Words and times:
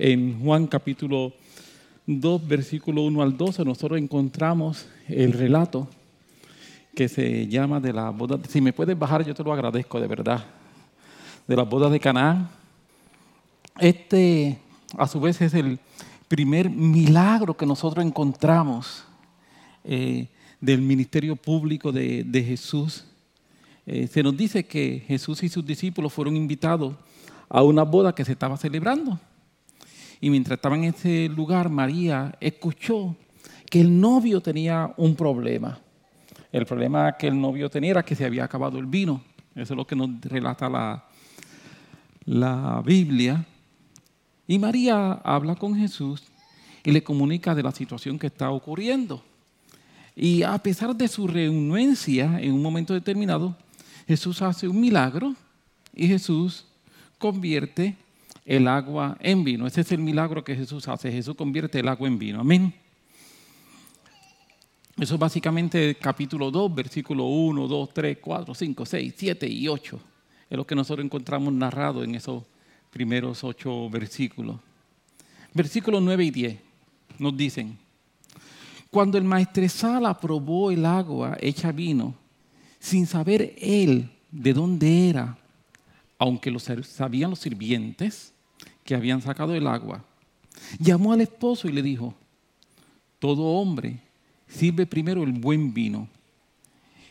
en 0.00 0.42
Juan 0.42 0.66
capítulo 0.66 1.30
2, 2.06 2.48
versículo 2.48 3.02
1 3.02 3.20
al 3.20 3.36
12, 3.36 3.66
nosotros 3.66 3.98
encontramos 3.98 4.86
el 5.06 5.34
relato 5.34 5.86
que 6.94 7.06
se 7.06 7.46
llama 7.48 7.80
de 7.80 7.92
la 7.92 8.08
boda. 8.08 8.38
Si 8.48 8.62
me 8.62 8.72
puedes 8.72 8.98
bajar, 8.98 9.26
yo 9.26 9.34
te 9.34 9.44
lo 9.44 9.52
agradezco 9.52 10.00
de 10.00 10.06
verdad. 10.06 10.42
De 11.46 11.54
las 11.54 11.68
bodas 11.68 11.92
de 11.92 12.00
Canaán. 12.00 12.48
Este, 13.78 14.58
a 14.96 15.06
su 15.06 15.20
vez, 15.20 15.38
es 15.42 15.52
el 15.52 15.78
primer 16.28 16.70
milagro 16.70 17.54
que 17.54 17.66
nosotros 17.66 18.02
encontramos 18.02 19.04
eh, 19.84 20.28
del 20.62 20.80
ministerio 20.80 21.36
público 21.36 21.92
de, 21.92 22.44
Jesús. 22.46 23.04
Eh, 23.84 24.06
se 24.06 24.22
nos 24.22 24.34
dice 24.34 24.64
que 24.64 25.04
Jesús 25.06 25.42
y 25.42 25.50
sus 25.50 25.66
discípulos 25.66 26.10
fueron 26.10 26.36
invitados 26.36 26.94
a 27.50 27.62
una 27.62 27.82
boda 27.82 28.14
que 28.14 28.24
se 28.24 28.32
estaba 28.32 28.56
celebrando. 28.56 29.20
Y 30.20 30.30
mientras 30.30 30.58
estaba 30.58 30.76
en 30.76 30.84
ese 30.84 31.28
lugar, 31.28 31.70
María 31.70 32.34
escuchó 32.40 33.16
que 33.70 33.80
el 33.80 34.00
novio 34.00 34.40
tenía 34.40 34.92
un 34.96 35.16
problema. 35.16 35.78
El 36.52 36.66
problema 36.66 37.16
que 37.16 37.28
el 37.28 37.40
novio 37.40 37.70
tenía 37.70 37.92
era 37.92 38.04
que 38.04 38.14
se 38.14 38.24
había 38.24 38.44
acabado 38.44 38.78
el 38.78 38.86
vino. 38.86 39.22
Eso 39.54 39.74
es 39.74 39.76
lo 39.76 39.86
que 39.86 39.96
nos 39.96 40.20
relata 40.22 40.68
la, 40.68 41.04
la 42.26 42.82
Biblia. 42.84 43.44
Y 44.46 44.58
María 44.58 45.12
habla 45.12 45.54
con 45.54 45.76
Jesús 45.76 46.24
y 46.84 46.90
le 46.90 47.02
comunica 47.02 47.54
de 47.54 47.62
la 47.62 47.72
situación 47.72 48.18
que 48.18 48.26
está 48.26 48.50
ocurriendo. 48.50 49.22
Y 50.16 50.42
a 50.42 50.58
pesar 50.58 50.94
de 50.94 51.08
su 51.08 51.26
renuencia 51.26 52.40
en 52.40 52.52
un 52.52 52.62
momento 52.62 52.92
determinado, 52.92 53.56
Jesús 54.06 54.42
hace 54.42 54.66
un 54.66 54.80
milagro 54.80 55.34
y 55.94 56.08
Jesús 56.08 56.66
convierte 57.18 57.96
el 58.44 58.68
agua 58.68 59.16
en 59.20 59.44
vino. 59.44 59.66
Ese 59.66 59.82
es 59.82 59.92
el 59.92 60.00
milagro 60.00 60.42
que 60.44 60.56
Jesús 60.56 60.88
hace. 60.88 61.12
Jesús 61.12 61.34
convierte 61.34 61.80
el 61.80 61.88
agua 61.88 62.08
en 62.08 62.18
vino. 62.18 62.40
Amén. 62.40 62.74
Eso 64.98 65.14
es 65.14 65.20
básicamente 65.20 65.96
capítulo 65.96 66.50
2, 66.50 66.74
versículo 66.74 67.24
1, 67.24 67.68
2, 67.68 67.94
3, 67.94 68.18
4, 68.20 68.54
5, 68.54 68.86
6, 68.86 69.14
7 69.16 69.48
y 69.48 69.68
8. 69.68 70.00
Es 70.50 70.56
lo 70.56 70.66
que 70.66 70.74
nosotros 70.74 71.04
encontramos 71.04 71.52
narrado 71.52 72.02
en 72.02 72.14
esos 72.14 72.42
primeros 72.90 73.42
ocho 73.44 73.88
versículos. 73.88 74.56
Versículos 75.54 76.02
9 76.02 76.24
y 76.24 76.30
10 76.30 76.58
nos 77.18 77.36
dicen, 77.36 77.78
cuando 78.90 79.16
el 79.16 79.24
maestresala 79.24 80.18
probó 80.18 80.70
el 80.70 80.84
agua 80.84 81.36
hecha 81.40 81.70
vino, 81.70 82.14
sin 82.78 83.06
saber 83.06 83.54
él 83.58 84.10
de 84.30 84.52
dónde 84.52 85.08
era, 85.08 85.38
aunque 86.20 86.50
lo 86.50 86.58
sabían 86.58 87.30
los 87.30 87.38
sirvientes 87.38 88.34
que 88.84 88.94
habían 88.94 89.22
sacado 89.22 89.54
el 89.54 89.66
agua, 89.66 90.04
llamó 90.78 91.14
al 91.14 91.22
esposo 91.22 91.66
y 91.66 91.72
le 91.72 91.82
dijo, 91.82 92.14
todo 93.18 93.42
hombre 93.42 94.02
sirve 94.46 94.84
primero 94.84 95.22
el 95.22 95.32
buen 95.32 95.72
vino, 95.72 96.08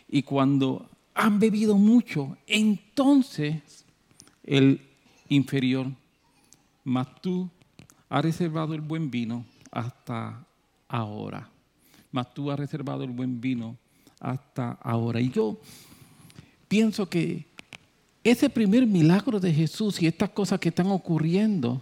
y 0.07 0.21
cuando 0.21 0.88
han 1.16 1.39
bebido 1.39 1.75
mucho, 1.75 2.38
entonces 2.45 3.83
el 4.43 4.79
inferior, 5.27 5.88
mas 6.83 7.07
tú 7.19 7.49
has 8.09 8.23
reservado 8.23 8.75
el 8.75 8.81
buen 8.81 9.09
vino 9.09 9.44
hasta 9.71 10.45
ahora. 10.88 11.49
Mas 12.11 12.31
tú 12.33 12.49
has 12.51 12.59
reservado 12.59 13.03
el 13.03 13.11
buen 13.11 13.41
vino 13.41 13.75
hasta 14.19 14.71
ahora. 14.81 15.19
Y 15.19 15.29
yo 15.29 15.59
pienso 16.67 17.07
que 17.07 17.48
ese 18.23 18.50
primer 18.50 18.86
milagro 18.86 19.39
de 19.39 19.53
Jesús 19.53 20.02
y 20.02 20.08
estas 20.08 20.30
cosas 20.30 20.59
que 20.59 20.70
están 20.70 20.88
ocurriendo, 20.88 21.81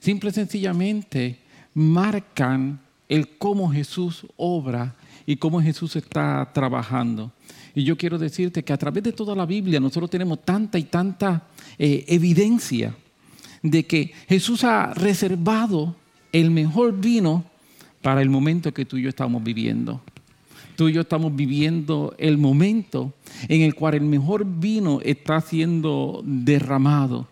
simple 0.00 0.30
y 0.30 0.32
sencillamente 0.32 1.38
marcan 1.74 2.80
el 3.08 3.28
cómo 3.36 3.70
Jesús 3.70 4.26
obra 4.36 4.94
y 5.26 5.36
cómo 5.36 5.60
Jesús 5.60 5.96
está 5.96 6.50
trabajando. 6.52 7.32
Y 7.74 7.84
yo 7.84 7.96
quiero 7.96 8.18
decirte 8.18 8.62
que 8.62 8.72
a 8.72 8.78
través 8.78 9.02
de 9.02 9.12
toda 9.12 9.34
la 9.34 9.46
Biblia 9.46 9.80
nosotros 9.80 10.10
tenemos 10.10 10.44
tanta 10.44 10.78
y 10.78 10.84
tanta 10.84 11.48
eh, 11.78 12.04
evidencia 12.08 12.94
de 13.62 13.84
que 13.84 14.12
Jesús 14.28 14.64
ha 14.64 14.92
reservado 14.94 15.96
el 16.32 16.50
mejor 16.50 16.98
vino 16.98 17.44
para 18.02 18.20
el 18.20 18.28
momento 18.28 18.74
que 18.74 18.84
tú 18.84 18.96
y 18.96 19.02
yo 19.02 19.08
estamos 19.08 19.42
viviendo. 19.42 20.02
Tú 20.76 20.88
y 20.88 20.92
yo 20.92 21.02
estamos 21.02 21.34
viviendo 21.34 22.14
el 22.18 22.38
momento 22.38 23.12
en 23.48 23.62
el 23.62 23.74
cual 23.74 23.94
el 23.94 24.02
mejor 24.02 24.44
vino 24.46 25.00
está 25.02 25.40
siendo 25.40 26.22
derramado. 26.24 27.26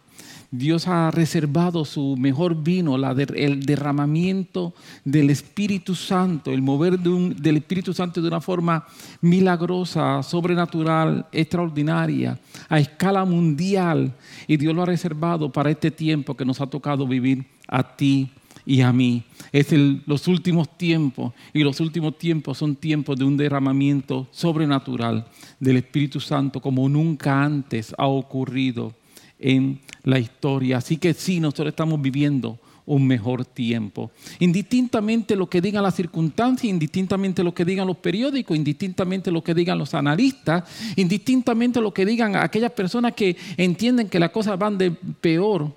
Dios 0.52 0.88
ha 0.88 1.12
reservado 1.12 1.84
su 1.84 2.16
mejor 2.16 2.60
vino, 2.60 2.96
el 2.96 3.64
derramamiento 3.64 4.74
del 5.04 5.30
Espíritu 5.30 5.94
Santo, 5.94 6.50
el 6.50 6.60
mover 6.60 6.98
del 6.98 7.56
Espíritu 7.56 7.94
Santo 7.94 8.20
de 8.20 8.26
una 8.26 8.40
forma 8.40 8.84
milagrosa, 9.20 10.24
sobrenatural, 10.24 11.24
extraordinaria, 11.30 12.36
a 12.68 12.80
escala 12.80 13.24
mundial. 13.24 14.12
Y 14.48 14.56
Dios 14.56 14.74
lo 14.74 14.82
ha 14.82 14.86
reservado 14.86 15.52
para 15.52 15.70
este 15.70 15.92
tiempo 15.92 16.36
que 16.36 16.44
nos 16.44 16.60
ha 16.60 16.66
tocado 16.66 17.06
vivir 17.06 17.46
a 17.68 17.96
ti 17.96 18.28
y 18.70 18.82
a 18.82 18.92
mí. 18.92 19.24
Es 19.50 19.72
los 20.06 20.28
últimos 20.28 20.78
tiempos 20.78 21.32
y 21.52 21.64
los 21.64 21.80
últimos 21.80 22.16
tiempos 22.16 22.56
son 22.56 22.76
tiempos 22.76 23.18
de 23.18 23.24
un 23.24 23.36
derramamiento 23.36 24.28
sobrenatural 24.30 25.26
del 25.58 25.78
Espíritu 25.78 26.20
Santo 26.20 26.60
como 26.60 26.88
nunca 26.88 27.42
antes 27.42 27.92
ha 27.98 28.06
ocurrido 28.06 28.94
en 29.40 29.80
la 30.04 30.20
historia. 30.20 30.76
Así 30.76 30.98
que 30.98 31.14
sí, 31.14 31.40
nosotros 31.40 31.70
estamos 31.70 32.00
viviendo 32.00 32.60
un 32.86 33.08
mejor 33.08 33.44
tiempo. 33.44 34.12
Indistintamente 34.38 35.34
lo 35.34 35.50
que 35.50 35.60
digan 35.60 35.82
las 35.82 35.96
circunstancias, 35.96 36.70
indistintamente 36.70 37.42
lo 37.42 37.52
que 37.52 37.64
digan 37.64 37.88
los 37.88 37.96
periódicos, 37.96 38.56
indistintamente 38.56 39.32
lo 39.32 39.42
que 39.42 39.52
digan 39.52 39.78
los 39.78 39.94
analistas, 39.94 40.62
indistintamente 40.94 41.80
lo 41.80 41.92
que 41.92 42.06
digan 42.06 42.36
aquellas 42.36 42.70
personas 42.70 43.14
que 43.14 43.36
entienden 43.56 44.08
que 44.08 44.20
las 44.20 44.30
cosas 44.30 44.56
van 44.56 44.78
de 44.78 44.92
peor. 44.92 45.74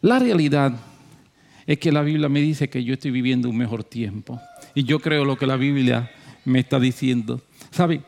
La 0.00 0.18
realidad 0.18 0.89
es 1.70 1.78
que 1.78 1.92
la 1.92 2.02
Biblia 2.02 2.28
me 2.28 2.40
dice 2.40 2.68
que 2.68 2.82
yo 2.82 2.94
estoy 2.94 3.12
viviendo 3.12 3.48
un 3.48 3.56
mejor 3.56 3.84
tiempo. 3.84 4.40
Y 4.74 4.82
yo 4.82 4.98
creo 4.98 5.24
lo 5.24 5.36
que 5.36 5.46
la 5.46 5.54
Biblia 5.54 6.10
me 6.44 6.58
está 6.58 6.80
diciendo. 6.80 7.40
¿Sabe? 7.70 8.02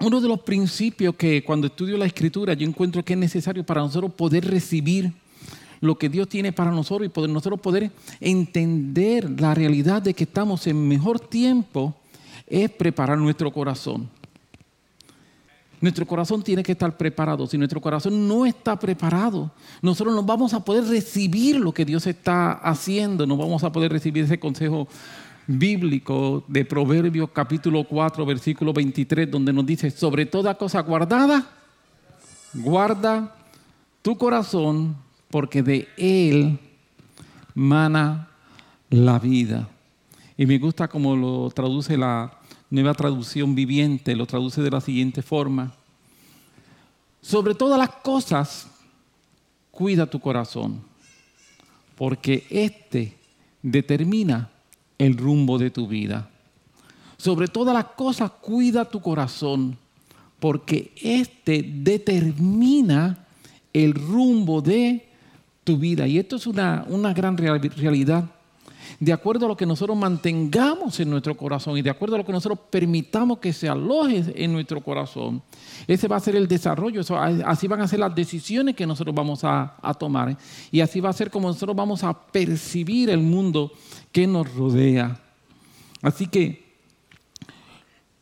uno 0.00 0.20
de 0.20 0.28
los 0.28 0.40
principios 0.40 1.14
que 1.14 1.42
cuando 1.42 1.68
estudio 1.68 1.96
la 1.96 2.04
escritura 2.04 2.52
yo 2.52 2.68
encuentro 2.68 3.02
que 3.02 3.14
es 3.14 3.18
necesario 3.18 3.64
para 3.64 3.80
nosotros 3.80 4.12
poder 4.12 4.44
recibir 4.44 5.10
lo 5.80 5.96
que 5.96 6.10
Dios 6.10 6.28
tiene 6.28 6.52
para 6.52 6.70
nosotros 6.70 7.06
y 7.06 7.08
poder, 7.08 7.30
nosotros 7.30 7.60
poder 7.60 7.90
entender 8.20 9.40
la 9.40 9.54
realidad 9.54 10.02
de 10.02 10.12
que 10.12 10.24
estamos 10.24 10.66
en 10.66 10.86
mejor 10.86 11.18
tiempo 11.18 11.94
es 12.46 12.70
preparar 12.70 13.16
nuestro 13.16 13.50
corazón. 13.50 14.06
Nuestro 15.80 16.06
corazón 16.06 16.42
tiene 16.42 16.62
que 16.62 16.72
estar 16.72 16.96
preparado. 16.96 17.46
Si 17.46 17.58
nuestro 17.58 17.80
corazón 17.80 18.26
no 18.26 18.46
está 18.46 18.78
preparado, 18.78 19.50
nosotros 19.82 20.14
no 20.14 20.22
vamos 20.22 20.54
a 20.54 20.64
poder 20.64 20.84
recibir 20.84 21.56
lo 21.56 21.72
que 21.72 21.84
Dios 21.84 22.06
está 22.06 22.52
haciendo, 22.52 23.26
no 23.26 23.36
vamos 23.36 23.62
a 23.62 23.70
poder 23.70 23.92
recibir 23.92 24.24
ese 24.24 24.40
consejo 24.40 24.88
bíblico 25.46 26.44
de 26.48 26.64
Proverbios 26.64 27.30
capítulo 27.30 27.84
4, 27.84 28.24
versículo 28.24 28.72
23, 28.72 29.30
donde 29.30 29.52
nos 29.52 29.66
dice, 29.66 29.90
sobre 29.90 30.26
toda 30.26 30.56
cosa 30.56 30.80
guardada, 30.80 31.46
guarda 32.54 33.36
tu 34.02 34.16
corazón, 34.16 34.96
porque 35.30 35.62
de 35.62 35.88
él 35.96 36.58
mana 37.54 38.28
la 38.88 39.18
vida. 39.18 39.68
Y 40.38 40.46
me 40.46 40.58
gusta 40.58 40.88
como 40.88 41.16
lo 41.16 41.50
traduce 41.50 41.96
la 41.96 42.32
nueva 42.76 42.94
traducción 42.94 43.54
viviente, 43.54 44.14
lo 44.14 44.26
traduce 44.26 44.60
de 44.60 44.70
la 44.70 44.80
siguiente 44.80 45.22
forma. 45.22 45.72
Sobre 47.22 47.54
todas 47.54 47.78
las 47.78 47.88
cosas, 47.88 48.68
cuida 49.70 50.06
tu 50.06 50.20
corazón, 50.20 50.82
porque 51.96 52.46
éste 52.50 53.16
determina 53.62 54.50
el 54.98 55.16
rumbo 55.16 55.58
de 55.58 55.70
tu 55.70 55.88
vida. 55.88 56.30
Sobre 57.16 57.48
todas 57.48 57.74
las 57.74 57.86
cosas, 57.96 58.30
cuida 58.30 58.84
tu 58.84 59.00
corazón, 59.00 59.78
porque 60.38 60.92
este 61.00 61.62
determina 61.62 63.26
el 63.72 63.94
rumbo 63.94 64.60
de 64.60 65.08
tu 65.64 65.78
vida. 65.78 66.06
Y 66.06 66.18
esto 66.18 66.36
es 66.36 66.46
una, 66.46 66.84
una 66.88 67.14
gran 67.14 67.38
realidad 67.38 68.30
de 68.98 69.12
acuerdo 69.12 69.46
a 69.46 69.48
lo 69.48 69.56
que 69.56 69.66
nosotros 69.66 69.96
mantengamos 69.96 70.98
en 71.00 71.10
nuestro 71.10 71.36
corazón 71.36 71.76
y 71.76 71.82
de 71.82 71.90
acuerdo 71.90 72.16
a 72.16 72.18
lo 72.18 72.24
que 72.24 72.32
nosotros 72.32 72.58
permitamos 72.70 73.38
que 73.38 73.52
se 73.52 73.68
aloje 73.68 74.24
en 74.34 74.52
nuestro 74.52 74.80
corazón, 74.82 75.42
ese 75.86 76.08
va 76.08 76.16
a 76.16 76.20
ser 76.20 76.36
el 76.36 76.48
desarrollo, 76.48 77.02
así 77.44 77.66
van 77.66 77.80
a 77.80 77.88
ser 77.88 78.00
las 78.00 78.14
decisiones 78.14 78.74
que 78.74 78.86
nosotros 78.86 79.14
vamos 79.14 79.40
a, 79.44 79.76
tomar 79.98 80.36
y 80.70 80.80
así 80.80 81.00
va 81.00 81.10
a 81.10 81.12
ser 81.12 81.30
como 81.30 81.48
nosotros 81.48 81.76
vamos 81.76 82.04
a 82.04 82.12
percibir 82.12 83.10
el 83.10 83.20
mundo 83.20 83.72
que 84.12 84.26
nos 84.26 84.52
rodea. 84.54 85.20
Así 86.02 86.26
que 86.26 86.66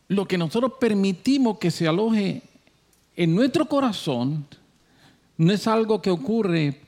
lo 0.09 0.27
que 0.27 0.39
nosotros 0.39 0.73
permitimos 0.79 1.59
que 1.59 1.71
se 1.71 1.89
aloje 1.89 2.43
en 3.17 3.35
nuestro 3.35 3.67
corazón 3.67 4.47
no 5.37 5.53
es 5.53 5.67
algo 5.67 6.01
que 6.01 6.11
ocurre 6.11 6.81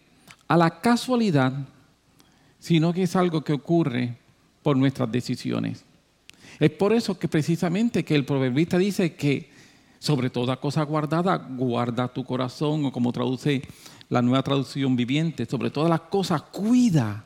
a 0.49 0.57
la 0.57 0.81
casualidad, 0.81 1.53
sino 2.67 2.93
que 2.93 3.05
es 3.05 3.15
algo 3.15 3.43
que 3.43 3.53
ocurre 3.53 4.17
por 4.61 4.77
nuestras 4.77 5.13
decisiones. 5.13 5.85
Es 6.59 6.71
por 6.73 6.93
eso 6.93 7.17
que 7.17 7.29
precisamente 7.29 8.05
que 8.05 8.17
el 8.17 8.25
proverbista 8.25 8.77
dice 8.77 9.15
que 9.15 9.49
sobre 10.01 10.31
toda 10.31 10.57
cosa 10.57 10.83
guardada, 10.83 11.37
guarda 11.37 12.09
tu 12.09 12.25
corazón, 12.25 12.85
o 12.85 12.91
como 12.91 13.13
traduce 13.13 13.63
la 14.09 14.21
nueva 14.21 14.43
traducción 14.43 14.97
viviente, 14.97 15.47
sobre 15.47 15.71
todas 15.71 15.89
las 15.89 16.01
cosas, 16.01 16.43
cuida 16.43 17.25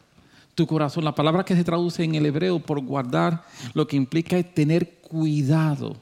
tu 0.55 0.67
corazón. 0.67 1.05
La 1.05 1.15
palabra 1.15 1.43
que 1.43 1.57
se 1.57 1.65
traduce 1.65 2.05
en 2.05 2.17
el 2.17 2.27
hebreo 2.27 2.59
por 2.59 2.79
guardar 2.85 3.43
lo 3.73 3.87
que 3.87 3.97
implica 3.97 4.37
es 4.37 4.53
tener 4.53 4.99
cuidado. 5.01 5.97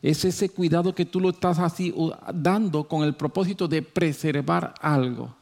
Es 0.00 0.24
ese 0.24 0.50
cuidado 0.50 0.94
que 0.94 1.04
tú 1.04 1.18
lo 1.18 1.30
estás 1.30 1.58
así 1.58 1.92
dando 2.32 2.84
con 2.86 3.02
el 3.02 3.14
propósito 3.16 3.66
de 3.66 3.82
preservar 3.82 4.72
algo. 4.80 5.41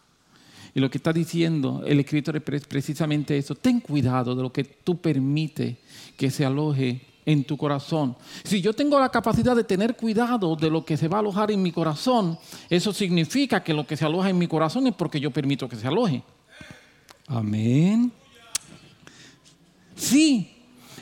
Y 0.74 0.80
lo 0.80 0.90
que 0.90 0.98
está 0.98 1.12
diciendo 1.12 1.82
el 1.86 2.00
escritor 2.00 2.36
es 2.36 2.66
precisamente 2.66 3.36
eso. 3.36 3.54
Ten 3.54 3.80
cuidado 3.80 4.34
de 4.34 4.42
lo 4.42 4.52
que 4.52 4.64
tú 4.64 5.00
permites 5.00 5.76
que 6.16 6.30
se 6.30 6.44
aloje 6.44 7.06
en 7.26 7.44
tu 7.44 7.56
corazón. 7.56 8.16
Si 8.44 8.60
yo 8.60 8.72
tengo 8.72 8.98
la 8.98 9.08
capacidad 9.08 9.54
de 9.54 9.64
tener 9.64 9.96
cuidado 9.96 10.56
de 10.56 10.70
lo 10.70 10.84
que 10.84 10.96
se 10.96 11.08
va 11.08 11.18
a 11.18 11.20
alojar 11.20 11.50
en 11.50 11.62
mi 11.62 11.72
corazón, 11.72 12.38
eso 12.68 12.92
significa 12.92 13.62
que 13.62 13.74
lo 13.74 13.86
que 13.86 13.96
se 13.96 14.04
aloja 14.04 14.30
en 14.30 14.38
mi 14.38 14.46
corazón 14.46 14.86
es 14.86 14.94
porque 14.94 15.20
yo 15.20 15.30
permito 15.30 15.68
que 15.68 15.76
se 15.76 15.86
aloje. 15.86 16.22
Amén. 17.26 18.12
Sí, 19.94 20.50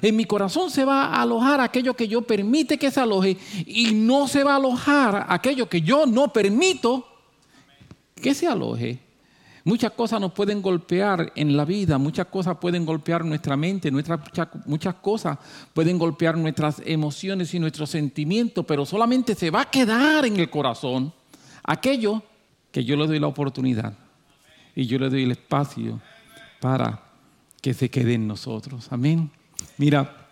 en 0.02 0.16
mi 0.16 0.24
corazón 0.24 0.70
se 0.70 0.84
va 0.84 1.06
a 1.06 1.22
alojar 1.22 1.60
aquello 1.60 1.94
que 1.94 2.08
yo 2.08 2.22
permite 2.22 2.78
que 2.78 2.90
se 2.90 3.00
aloje 3.00 3.36
y 3.66 3.92
no 3.94 4.28
se 4.28 4.44
va 4.44 4.52
a 4.52 4.56
alojar 4.56 5.26
aquello 5.28 5.68
que 5.68 5.80
yo 5.80 6.06
no 6.06 6.32
permito 6.32 7.06
que 8.14 8.34
se 8.34 8.46
aloje. 8.46 9.07
Muchas 9.68 9.92
cosas 9.92 10.18
nos 10.18 10.32
pueden 10.32 10.62
golpear 10.62 11.30
en 11.36 11.54
la 11.54 11.66
vida, 11.66 11.98
muchas 11.98 12.28
cosas 12.28 12.56
pueden 12.56 12.86
golpear 12.86 13.22
nuestra 13.22 13.54
mente, 13.54 13.90
nuestras, 13.90 14.18
muchas 14.64 14.94
cosas 14.94 15.36
pueden 15.74 15.98
golpear 15.98 16.38
nuestras 16.38 16.80
emociones 16.86 17.52
y 17.52 17.58
nuestros 17.58 17.90
sentimientos, 17.90 18.64
pero 18.66 18.86
solamente 18.86 19.34
se 19.34 19.50
va 19.50 19.60
a 19.60 19.70
quedar 19.70 20.24
en 20.24 20.40
el 20.40 20.48
corazón 20.48 21.12
aquello 21.62 22.22
que 22.72 22.82
yo 22.82 22.96
le 22.96 23.06
doy 23.06 23.18
la 23.18 23.26
oportunidad 23.26 23.92
y 24.74 24.86
yo 24.86 24.98
le 24.98 25.10
doy 25.10 25.24
el 25.24 25.32
espacio 25.32 26.00
para 26.62 27.02
que 27.60 27.74
se 27.74 27.90
quede 27.90 28.14
en 28.14 28.26
nosotros. 28.26 28.90
Amén. 28.90 29.30
Mira, 29.76 30.30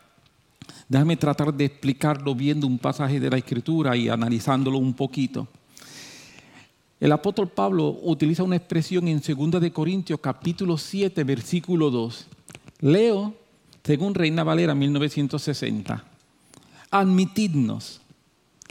déjame 0.89 1.19
tratar 1.19 1.53
de 1.53 1.67
explicarlo 1.67 2.35
viendo 2.35 2.67
un 2.67 2.79
pasaje 2.79 3.21
de 3.21 3.29
la 3.29 3.37
Escritura 3.37 3.99
y 3.99 4.09
analizándolo 4.09 4.79
un 4.79 4.95
poquito. 4.95 5.47
El 6.99 7.13
apóstol 7.13 7.49
Pablo 7.49 7.99
utiliza 8.03 8.43
una 8.43 8.57
expresión 8.57 9.07
en 9.07 9.21
2 9.21 9.61
de 9.61 9.71
Corintios 9.71 10.19
capítulo 10.19 10.79
7 10.79 11.25
versículo 11.25 11.91
2. 11.91 12.27
Leo 12.81 13.35
según 13.85 14.15
Reina 14.15 14.45
Valera 14.45 14.75
1960. 14.75 16.03
Admitidnos, 16.91 18.01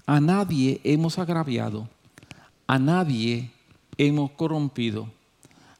a 0.07 0.19
nadie 0.19 0.81
hemos 0.83 1.19
agraviado, 1.19 1.87
a 2.65 2.79
nadie 2.79 3.51
hemos 3.97 4.31
corrompido, 4.31 5.07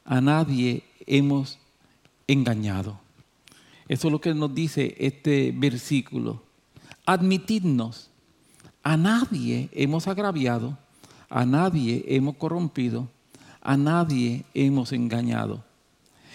a 0.04 0.20
nadie 0.20 0.84
hemos 1.06 1.58
engañado. 2.28 3.00
Eso 3.88 4.08
es 4.08 4.12
lo 4.12 4.20
que 4.20 4.34
nos 4.34 4.54
dice 4.54 4.94
este 4.98 5.52
versículo. 5.52 6.44
Admitidnos, 7.04 8.08
a 8.84 8.96
nadie 8.96 9.68
hemos 9.72 10.06
agraviado, 10.06 10.78
a 11.28 11.44
nadie 11.44 12.04
hemos 12.08 12.36
corrompido, 12.36 13.08
a 13.62 13.76
nadie 13.76 14.44
hemos 14.54 14.92
engañado. 14.92 15.64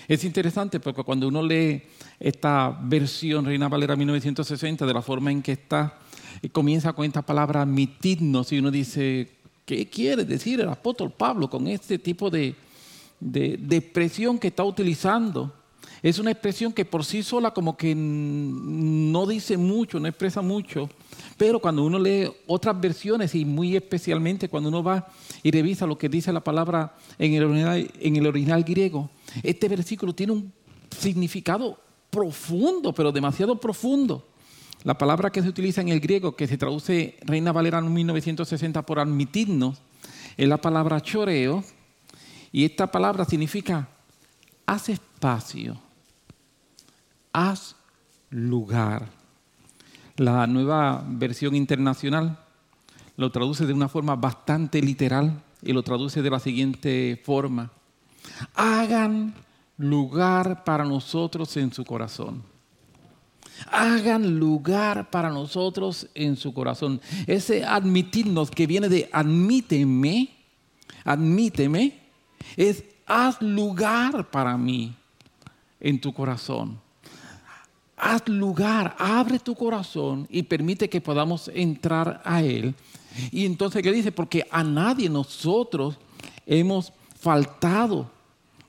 Es 0.07 0.23
interesante 0.23 0.79
porque 0.79 1.03
cuando 1.03 1.27
uno 1.27 1.41
lee 1.41 1.83
esta 2.19 2.77
versión 2.83 3.45
Reina 3.45 3.69
Valera 3.69 3.95
1960 3.95 4.85
de 4.85 4.93
la 4.93 5.01
forma 5.01 5.31
en 5.31 5.41
que 5.41 5.53
está, 5.53 5.97
y 6.41 6.49
comienza 6.49 6.93
con 6.93 7.05
esta 7.05 7.21
palabra 7.21 7.61
admitidnos 7.61 8.51
y 8.51 8.59
uno 8.59 8.71
dice, 8.71 9.29
¿qué 9.65 9.87
quiere 9.89 10.25
decir 10.25 10.59
el 10.59 10.69
apóstol 10.69 11.11
Pablo 11.11 11.49
con 11.49 11.67
este 11.67 11.99
tipo 11.99 12.29
de, 12.29 12.55
de, 13.19 13.57
de 13.57 13.77
expresión 13.77 14.39
que 14.39 14.47
está 14.47 14.63
utilizando? 14.63 15.53
Es 16.03 16.17
una 16.17 16.31
expresión 16.31 16.73
que 16.73 16.83
por 16.83 17.05
sí 17.05 17.21
sola 17.21 17.51
como 17.51 17.77
que 17.77 17.93
no 17.95 19.27
dice 19.27 19.55
mucho, 19.55 19.99
no 19.99 20.07
expresa 20.07 20.41
mucho, 20.41 20.89
pero 21.37 21.59
cuando 21.59 21.83
uno 21.83 21.99
lee 21.99 22.27
otras 22.47 22.79
versiones 22.81 23.35
y 23.35 23.45
muy 23.45 23.75
especialmente 23.75 24.49
cuando 24.49 24.69
uno 24.69 24.81
va 24.81 25.07
y 25.43 25.51
revisa 25.51 25.85
lo 25.85 25.99
que 25.99 26.09
dice 26.09 26.33
la 26.33 26.43
palabra 26.43 26.95
en 27.19 27.35
el 27.35 28.25
original, 28.25 28.63
griego, 28.63 29.11
este 29.43 29.69
versículo 29.69 30.13
tiene 30.13 30.33
un 30.33 30.51
significado 30.89 31.79
profundo, 32.09 32.93
pero 32.93 33.11
demasiado 33.11 33.59
profundo. 33.59 34.27
La 34.83 34.97
palabra 34.97 35.31
que 35.31 35.43
se 35.43 35.49
utiliza 35.49 35.81
en 35.81 35.89
el 35.89 35.99
griego, 35.99 36.35
que 36.35 36.47
se 36.47 36.57
traduce 36.57 37.15
Reina 37.21 37.51
Valera 37.51 37.77
en 37.77 37.93
1960 37.93 38.81
por 38.87 38.97
admitirnos, 38.97 39.79
es 40.35 40.47
la 40.47 40.57
palabra 40.57 40.99
choreo, 40.99 41.63
y 42.51 42.65
esta 42.65 42.91
palabra 42.91 43.23
significa 43.23 43.87
haz 44.65 44.89
espacio 44.89 45.90
haz 47.33 47.75
lugar. 48.29 49.09
La 50.17 50.45
nueva 50.47 51.03
versión 51.07 51.55
internacional 51.55 52.37
lo 53.17 53.31
traduce 53.31 53.65
de 53.65 53.73
una 53.73 53.89
forma 53.89 54.15
bastante 54.15 54.81
literal 54.81 55.41
y 55.61 55.73
lo 55.73 55.83
traduce 55.83 56.21
de 56.21 56.29
la 56.29 56.39
siguiente 56.39 57.21
forma. 57.23 57.71
Hagan 58.55 59.33
lugar 59.77 60.63
para 60.63 60.83
nosotros 60.83 61.55
en 61.57 61.73
su 61.73 61.85
corazón. 61.85 62.43
Hagan 63.71 64.39
lugar 64.39 65.09
para 65.09 65.29
nosotros 65.29 66.07
en 66.15 66.35
su 66.35 66.53
corazón. 66.53 66.99
Ese 67.27 67.63
admitirnos 67.63 68.49
que 68.49 68.67
viene 68.67 68.89
de 68.89 69.09
admíteme, 69.11 70.29
admíteme, 71.03 71.99
es 72.57 72.83
haz 73.05 73.41
lugar 73.41 74.29
para 74.31 74.57
mí 74.57 74.95
en 75.79 75.99
tu 75.99 76.13
corazón 76.13 76.79
haz 78.01 78.27
lugar, 78.27 78.95
abre 78.97 79.37
tu 79.37 79.53
corazón 79.53 80.27
y 80.29 80.43
permite 80.43 80.89
que 80.89 80.99
podamos 80.99 81.49
entrar 81.53 82.21
a 82.25 82.41
Él. 82.41 82.73
Y 83.31 83.45
entonces, 83.45 83.83
¿qué 83.83 83.91
dice? 83.91 84.11
Porque 84.11 84.45
a 84.49 84.63
nadie 84.63 85.07
nosotros 85.07 85.97
hemos 86.47 86.91
faltado, 87.19 88.09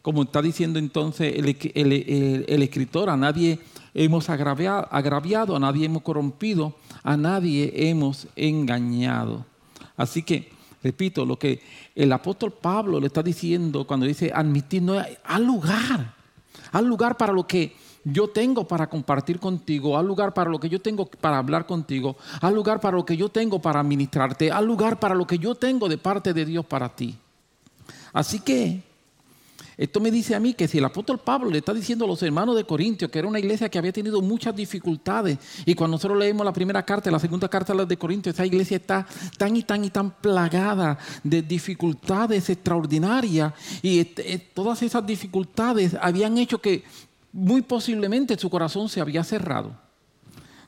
como 0.03 0.25
está 0.25 0.43
diciendo 0.43 0.79
entonces 0.79 1.35
el, 1.35 2.63
escritor, 2.63 3.09
a 3.09 3.17
nadie 3.17 3.59
hemos 3.95 4.29
agraviado, 4.29 4.87
agraviado, 4.91 5.57
a 5.57 5.61
nadie 5.61 5.87
hemos 5.87 6.03
corrompido, 6.03 6.75
a 7.03 7.17
nadie 7.17 7.73
hemos 7.89 8.29
engañado. 8.37 9.47
Así 9.97 10.23
que, 10.23 10.51
repito, 10.83 11.25
lo 11.25 11.39
que 11.39 11.63
el 11.95 12.13
apóstol 12.13 12.53
Pablo 12.53 13.01
le 13.01 13.07
está 13.07 13.23
diciendo 13.23 13.87
cuando 13.87 14.05
dice 14.05 14.31
admitir, 14.35 14.83
no, 14.83 14.99
haz 14.99 15.41
lugar, 15.41 16.15
haz 16.71 16.83
lugar 16.83 17.17
para 17.17 17.33
lo 17.33 17.47
que 17.47 17.81
yo 18.05 18.29
tengo 18.29 18.67
para 18.67 18.89
compartir 18.89 19.39
contigo, 19.39 19.97
al 19.97 20.07
lugar 20.07 20.35
para 20.35 20.51
lo 20.51 20.59
que 20.59 20.69
yo 20.69 20.81
tengo 20.81 21.07
para 21.07 21.39
hablar 21.39 21.67
contigo, 21.67 22.17
al 22.41 22.55
lugar 22.55 22.81
para 22.81 22.97
lo 22.97 23.05
que 23.05 23.17
yo 23.17 23.29
tengo 23.29 23.61
para 23.61 23.81
administrarte, 23.81 24.51
al 24.51 24.67
lugar 24.67 24.99
para 24.99 25.15
lo 25.15 25.27
que 25.27 25.39
yo 25.39 25.55
tengo 25.55 25.89
de 25.89 25.99
parte 25.99 26.33
de 26.33 26.45
Dios 26.45 26.67
para 26.67 26.89
ti. 26.89 27.17
Así 28.13 28.41
que 28.41 28.83
esto 29.77 30.01
me 30.01 30.11
dice 30.11 30.35
a 30.35 30.41
mí 30.41 30.53
que 30.55 30.69
si 30.69 30.79
el 30.79 30.85
apóstol 30.85 31.19
Pablo 31.19 31.51
le 31.51 31.59
está 31.59 31.73
diciendo 31.73 32.05
a 32.05 32.09
los 32.09 32.23
hermanos 32.23 32.55
de 32.57 32.65
Corintios 32.65 33.11
que 33.11 33.19
era 33.19 33.27
una 33.27 33.39
iglesia 33.39 33.69
que 33.69 33.79
había 33.79 33.93
tenido 33.93 34.21
muchas 34.21 34.55
dificultades 34.55 35.39
y 35.65 35.75
cuando 35.75 35.97
nosotros 35.97 36.19
leemos 36.19 36.45
la 36.45 36.53
primera 36.53 36.85
carta, 36.85 37.11
la 37.11 37.19
segunda 37.19 37.49
carta 37.49 37.73
de 37.73 37.97
Corintios, 37.97 38.35
esa 38.35 38.45
iglesia 38.45 38.77
está 38.77 39.07
tan 39.39 39.57
y 39.57 39.63
tan 39.63 39.85
y 39.85 39.91
tan 39.91 40.11
plagada 40.11 40.99
de 41.25 41.41
dificultades 41.43 42.51
extraordinarias 42.51 43.55
y 43.81 44.01
eh, 44.01 44.51
todas 44.53 44.83
esas 44.83 45.07
dificultades 45.07 45.97
habían 46.01 46.37
hecho 46.37 46.61
que 46.61 46.85
muy 47.33 47.63
posiblemente 47.63 48.39
su 48.39 48.51
corazón 48.51 48.89
se 48.89 49.01
había 49.01 49.25
cerrado. 49.25 49.73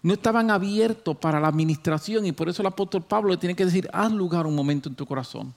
No 0.03 0.15
estaban 0.15 0.51
abiertos 0.51 1.17
para 1.17 1.41
la 1.41 1.49
administración 1.49 2.27
y 2.27 2.33
por 2.33 2.49
eso 2.49 2.63
el 2.63 2.67
apóstol 2.67 3.03
Pablo 3.03 3.31
le 3.31 3.37
tiene 3.37 3.57
que 3.57 3.65
decir, 3.65 3.89
haz 3.93 4.13
lugar 4.13 4.47
un 4.47 4.55
momento 4.55 4.89
en 4.89 4.95
tu 4.95 5.07
corazón. 5.07 5.55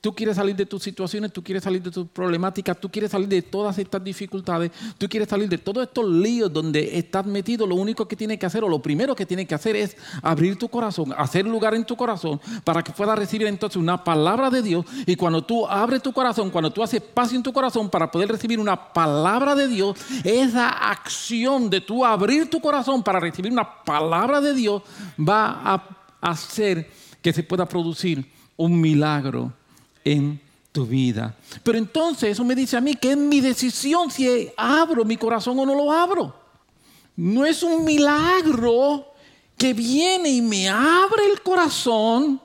Tú 0.00 0.14
quieres 0.14 0.36
salir 0.36 0.54
de 0.54 0.64
tus 0.64 0.82
situaciones, 0.82 1.32
tú 1.32 1.42
quieres 1.42 1.64
salir 1.64 1.82
de 1.82 1.90
tus 1.90 2.06
problemáticas, 2.08 2.78
tú 2.80 2.88
quieres 2.88 3.10
salir 3.10 3.28
de 3.28 3.42
todas 3.42 3.78
estas 3.78 4.02
dificultades, 4.02 4.70
tú 4.96 5.08
quieres 5.08 5.28
salir 5.28 5.48
de 5.48 5.58
todos 5.58 5.84
estos 5.86 6.08
líos 6.08 6.52
donde 6.52 6.96
estás 6.96 7.26
metido. 7.26 7.66
Lo 7.66 7.74
único 7.74 8.06
que 8.06 8.14
tienes 8.14 8.38
que 8.38 8.46
hacer, 8.46 8.62
o 8.62 8.68
lo 8.68 8.80
primero 8.80 9.16
que 9.16 9.26
tienes 9.26 9.48
que 9.48 9.54
hacer 9.56 9.74
es 9.74 9.96
abrir 10.22 10.56
tu 10.56 10.68
corazón, 10.68 11.12
hacer 11.16 11.46
lugar 11.46 11.74
en 11.74 11.84
tu 11.84 11.96
corazón 11.96 12.40
para 12.62 12.82
que 12.82 12.92
puedas 12.92 13.18
recibir 13.18 13.48
entonces 13.48 13.76
una 13.76 14.04
palabra 14.04 14.50
de 14.50 14.62
Dios. 14.62 14.86
Y 15.06 15.16
cuando 15.16 15.42
tú 15.42 15.66
abres 15.66 16.02
tu 16.02 16.12
corazón, 16.12 16.50
cuando 16.50 16.70
tú 16.70 16.82
haces 16.82 17.02
espacio 17.02 17.36
en 17.36 17.42
tu 17.42 17.52
corazón 17.52 17.90
para 17.90 18.10
poder 18.10 18.28
recibir 18.28 18.60
una 18.60 18.92
palabra 18.92 19.56
de 19.56 19.66
Dios, 19.66 19.98
esa 20.22 20.68
acción 20.68 21.70
de 21.70 21.80
tú 21.80 22.04
abrir 22.04 22.48
tu 22.48 22.60
corazón 22.60 23.02
para 23.02 23.18
recibir 23.18 23.50
una 23.50 23.82
palabra 23.84 24.40
de 24.40 24.54
Dios 24.54 24.82
va 25.18 25.60
a 25.64 25.98
hacer 26.20 26.88
que 27.20 27.32
se 27.32 27.42
pueda 27.42 27.66
producir 27.66 28.30
un 28.56 28.80
milagro 28.80 29.52
en 30.04 30.40
tu 30.72 30.86
vida. 30.86 31.34
Pero 31.62 31.78
entonces 31.78 32.30
eso 32.30 32.44
me 32.44 32.54
dice 32.54 32.76
a 32.76 32.80
mí 32.80 32.94
que 32.94 33.12
es 33.12 33.16
mi 33.16 33.40
decisión 33.40 34.10
si 34.10 34.50
abro 34.56 35.04
mi 35.04 35.16
corazón 35.16 35.58
o 35.58 35.66
no 35.66 35.74
lo 35.74 35.92
abro. 35.92 36.34
No 37.16 37.44
es 37.44 37.62
un 37.62 37.84
milagro 37.84 39.12
que 39.56 39.74
viene 39.74 40.28
y 40.28 40.40
me 40.40 40.68
abre 40.68 41.26
el 41.32 41.42
corazón, 41.42 42.40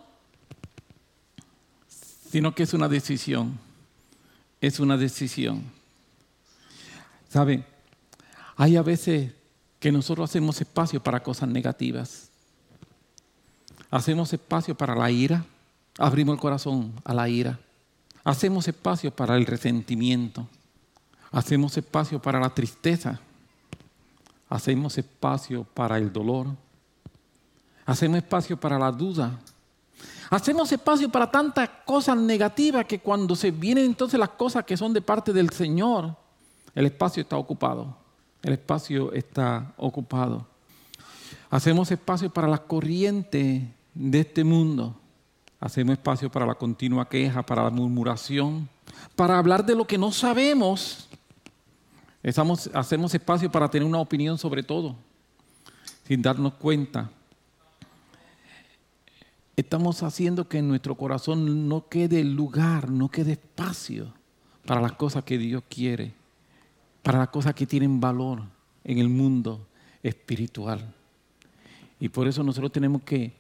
sino 2.32 2.56
que 2.56 2.64
es 2.64 2.74
una 2.74 2.90
decisión. 2.90 3.60
Es 4.60 4.80
una 4.80 4.98
decisión. 4.98 5.62
¿Sabe? 7.30 7.64
Hay 8.56 8.76
a 8.76 8.82
veces 8.82 9.32
que 9.80 9.92
nosotros 9.92 10.30
hacemos 10.30 10.60
espacio 10.60 11.04
para 11.04 11.22
cosas 11.22 11.50
negativas. 11.50 12.30
Hacemos 13.92 14.34
espacio 14.34 14.76
para 14.76 14.96
la 14.96 15.12
ira. 15.12 15.46
Abrimos 15.98 16.34
el 16.34 16.40
corazón 16.40 16.94
a 17.04 17.14
la 17.14 17.30
ira. 17.30 17.60
Hacemos 18.24 18.68
espacio 18.68 19.12
para 19.12 19.36
el 19.36 19.46
resentimiento. 19.46 20.48
Hacemos 21.32 21.78
espacio 21.78 22.22
para 22.22 22.40
la 22.40 22.50
tristeza. 22.50 23.20
Hacemos 24.50 24.98
espacio 24.98 25.64
para 25.64 25.98
el 25.98 26.12
dolor. 26.12 26.48
Hacemos 27.86 28.18
espacio 28.18 28.60
para 28.60 28.80
la 28.80 28.92
duda. 28.92 29.40
Hacemos 30.30 30.72
espacio 30.72 31.10
para 31.10 31.30
tantas 31.30 31.70
cosas 31.86 32.18
negativas 32.18 32.86
que 32.86 33.00
cuando 33.00 33.36
se 33.36 33.52
vienen 33.52 33.86
entonces 33.86 34.20
las 34.20 34.30
cosas 34.30 34.64
que 34.64 34.78
son 34.78 34.94
de 34.94 35.02
parte 35.02 35.32
del 35.32 35.50
Señor, 35.52 36.16
el 36.74 36.86
espacio 36.86 37.22
está 37.22 37.38
ocupado. 37.38 37.96
El 38.42 38.54
espacio 38.54 39.14
está 39.14 39.74
ocupado. 39.78 40.48
Hacemos 41.50 41.92
espacio 41.92 42.32
para 42.32 42.48
las 42.48 42.62
corrientes 42.62 43.64
de 43.94 44.20
este 44.20 44.44
mundo. 44.44 45.00
Hacemos 45.64 45.94
espacio 45.94 46.30
para 46.30 46.46
la 46.46 46.56
continua 46.56 47.08
queja, 47.08 47.42
para 47.42 47.64
la 47.64 47.70
murmuración, 47.70 48.68
para 49.16 49.38
hablar 49.38 49.66
de 49.66 49.76
lo 49.76 49.88
que 49.88 49.98
no 49.98 50.12
sabemos. 50.12 51.08
hacemos 52.74 53.16
espacio 53.16 53.50
para 53.50 53.70
tener 53.70 53.88
una 53.88 54.00
opinión 54.00 54.38
sobre 54.38 54.64
todo, 54.64 54.96
sin 56.06 56.22
darnos 56.22 56.56
cuenta 56.56 57.10
estamos 59.56 60.02
haciendo 60.04 60.48
que 60.48 60.58
en 60.58 60.68
nuestro 60.68 60.96
corazón 60.96 61.68
no 61.68 61.88
quede 61.88 62.24
lugar, 62.24 62.90
no 62.90 63.10
quede 63.10 63.34
espacio 63.34 64.14
para 64.66 64.82
las 64.82 64.94
cosas 64.94 65.24
que 65.24 65.38
Dios 65.38 65.64
quiere, 65.70 66.14
para 67.02 67.20
las 67.20 67.30
cosas 67.30 67.54
que 67.54 67.68
tienen 67.68 68.00
valor 68.00 68.42
en 68.84 68.98
el 68.98 69.10
mundo 69.10 69.66
espiritual. 70.02 70.94
Y 72.00 72.10
por 72.10 72.28
eso 72.28 72.44
nosotros 72.44 72.72
tenemos 72.72 73.04
que 73.04 73.32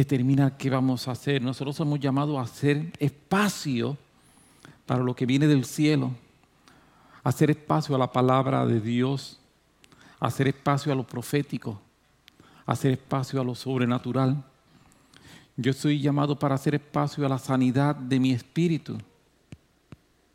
determinar 0.00 0.56
qué 0.56 0.70
vamos 0.70 1.08
a 1.08 1.12
hacer. 1.12 1.42
Nosotros 1.42 1.76
somos 1.76 1.98
llamados 1.98 2.38
a 2.38 2.42
hacer 2.42 2.92
espacio 2.98 3.96
para 4.84 5.02
lo 5.02 5.14
que 5.16 5.26
viene 5.26 5.46
del 5.46 5.64
cielo, 5.64 6.12
hacer 7.24 7.50
espacio 7.50 7.96
a 7.96 7.98
la 7.98 8.12
palabra 8.12 8.64
de 8.64 8.80
Dios, 8.80 9.40
hacer 10.20 10.48
espacio 10.48 10.92
a 10.92 10.96
lo 10.96 11.06
profético, 11.06 11.80
hacer 12.66 12.92
espacio 12.92 13.40
a 13.40 13.44
lo 13.44 13.54
sobrenatural 13.54 14.44
yo 15.56 15.72
soy 15.72 16.00
llamado 16.00 16.38
para 16.38 16.54
hacer 16.54 16.74
espacio 16.74 17.24
a 17.24 17.30
la 17.30 17.38
sanidad 17.38 17.96
de 17.96 18.20
mi 18.20 18.32
espíritu. 18.32 18.98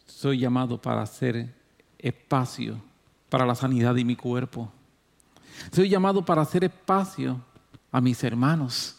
Soy 0.07 0.39
llamado 0.39 0.81
para 0.81 1.03
hacer 1.03 1.53
espacio 1.99 2.81
para 3.29 3.45
la 3.45 3.53
sanidad 3.53 3.93
de 3.93 4.03
mi 4.03 4.15
cuerpo. 4.15 4.71
Soy 5.71 5.89
llamado 5.89 6.25
para 6.25 6.41
hacer 6.41 6.63
espacio 6.63 7.39
a 7.91 8.01
mis 8.01 8.23
hermanos, 8.23 8.97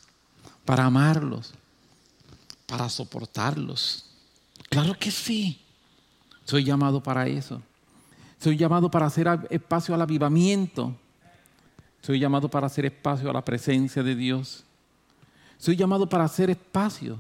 para 0.64 0.84
amarlos, 0.84 1.52
para 2.66 2.88
soportarlos. 2.88 4.06
Claro 4.68 4.98
que 4.98 5.10
sí. 5.10 5.60
Soy 6.44 6.64
llamado 6.64 7.02
para 7.02 7.26
eso. 7.26 7.62
Soy 8.38 8.56
llamado 8.56 8.90
para 8.90 9.06
hacer 9.06 9.28
espacio 9.50 9.94
al 9.94 10.02
avivamiento. 10.02 10.96
Soy 12.00 12.18
llamado 12.18 12.48
para 12.48 12.66
hacer 12.66 12.86
espacio 12.86 13.30
a 13.30 13.32
la 13.32 13.44
presencia 13.44 14.02
de 14.02 14.16
Dios. 14.16 14.64
Soy 15.58 15.76
llamado 15.76 16.08
para 16.08 16.24
hacer 16.24 16.50
espacio 16.50 17.18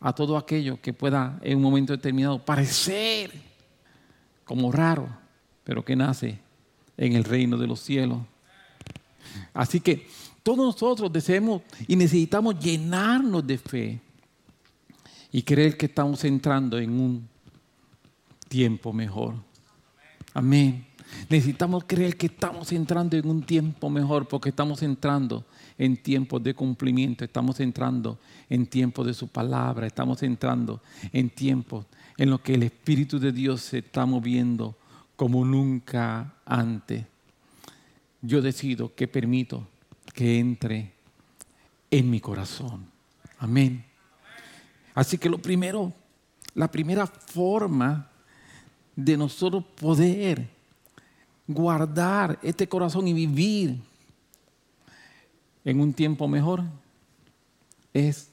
a 0.00 0.12
todo 0.12 0.36
aquello 0.36 0.80
que 0.80 0.92
pueda 0.92 1.38
en 1.42 1.58
un 1.58 1.62
momento 1.62 1.92
determinado 1.92 2.42
parecer 2.42 3.30
como 4.44 4.72
raro, 4.72 5.08
pero 5.62 5.84
que 5.84 5.94
nace 5.94 6.38
en 6.96 7.12
el 7.12 7.24
reino 7.24 7.56
de 7.56 7.66
los 7.66 7.80
cielos. 7.80 8.18
Así 9.54 9.80
que 9.80 10.08
todos 10.42 10.58
nosotros 10.58 11.12
deseamos 11.12 11.62
y 11.86 11.96
necesitamos 11.96 12.58
llenarnos 12.58 13.46
de 13.46 13.58
fe 13.58 14.00
y 15.30 15.42
creer 15.42 15.76
que 15.76 15.86
estamos 15.86 16.24
entrando 16.24 16.78
en 16.78 16.90
un 16.98 17.28
tiempo 18.48 18.92
mejor. 18.92 19.34
Amén. 20.34 20.86
Necesitamos 21.28 21.84
creer 21.86 22.16
que 22.16 22.26
estamos 22.26 22.72
entrando 22.72 23.16
en 23.16 23.26
un 23.28 23.42
tiempo 23.42 23.88
mejor 23.88 24.26
porque 24.26 24.48
estamos 24.48 24.82
entrando 24.82 25.44
en 25.78 25.96
tiempos 25.96 26.42
de 26.42 26.54
cumplimiento, 26.54 27.24
estamos 27.24 27.60
entrando 27.60 28.18
en 28.48 28.66
tiempos 28.66 29.06
de 29.06 29.14
su 29.14 29.28
palabra, 29.28 29.86
estamos 29.86 30.22
entrando 30.22 30.80
en 31.12 31.30
tiempos 31.30 31.86
en 32.16 32.30
los 32.30 32.40
que 32.40 32.54
el 32.54 32.62
Espíritu 32.62 33.18
de 33.18 33.32
Dios 33.32 33.60
se 33.62 33.78
está 33.78 34.06
moviendo 34.06 34.76
como 35.16 35.44
nunca 35.44 36.34
antes. 36.44 37.04
Yo 38.20 38.40
decido 38.40 38.94
que 38.94 39.08
permito 39.08 39.66
que 40.12 40.38
entre 40.38 40.92
en 41.90 42.10
mi 42.10 42.20
corazón. 42.20 42.86
Amén. 43.38 43.84
Así 44.94 45.18
que 45.18 45.28
lo 45.28 45.38
primero, 45.38 45.92
la 46.54 46.70
primera 46.70 47.06
forma 47.06 48.10
de 48.94 49.16
nosotros 49.16 49.64
poder 49.80 50.48
guardar 51.46 52.38
este 52.42 52.68
corazón 52.68 53.08
y 53.08 53.12
vivir 53.12 53.80
en 55.64 55.80
un 55.80 55.92
tiempo 55.92 56.28
mejor 56.28 56.62
es 57.92 58.30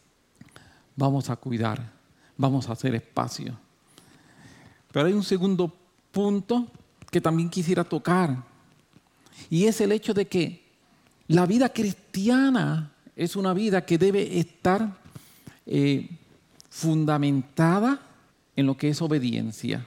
vamos 0.96 1.30
a 1.30 1.36
cuidar, 1.36 1.92
vamos 2.38 2.70
a 2.70 2.74
hacer 2.74 2.96
espacio. 2.96 3.58
Pero 4.92 5.08
hay 5.08 5.14
un 5.14 5.24
segundo 5.24 5.74
punto 6.12 6.68
que 7.12 7.22
también 7.22 7.50
quisiera 7.50 7.84
tocar 7.84 8.44
y 9.50 9.66
es 9.66 9.80
el 9.82 9.92
hecho 9.92 10.14
de 10.14 10.28
que 10.28 10.69
la 11.30 11.46
vida 11.46 11.70
cristiana 11.70 12.92
es 13.16 13.36
una 13.36 13.54
vida 13.54 13.86
que 13.86 14.00
debe 14.00 14.40
estar 14.40 14.98
eh, 15.66 16.10
fundamentada 16.70 18.00
en 18.56 18.66
lo 18.66 18.76
que 18.76 18.90
es 18.90 19.02
obediencia. 19.02 19.86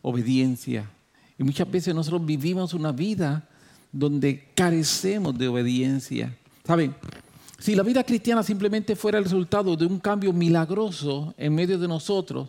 Obediencia. 0.00 0.90
Y 1.38 1.44
muchas 1.44 1.70
veces 1.70 1.94
nosotros 1.94 2.24
vivimos 2.24 2.72
una 2.72 2.92
vida 2.92 3.46
donde 3.92 4.48
carecemos 4.54 5.36
de 5.36 5.48
obediencia. 5.48 6.34
¿Saben? 6.64 6.94
Si 7.58 7.74
la 7.74 7.82
vida 7.82 8.02
cristiana 8.04 8.42
simplemente 8.42 8.96
fuera 8.96 9.18
el 9.18 9.24
resultado 9.24 9.76
de 9.76 9.84
un 9.84 10.00
cambio 10.00 10.32
milagroso 10.32 11.34
en 11.36 11.54
medio 11.54 11.78
de 11.78 11.88
nosotros, 11.88 12.48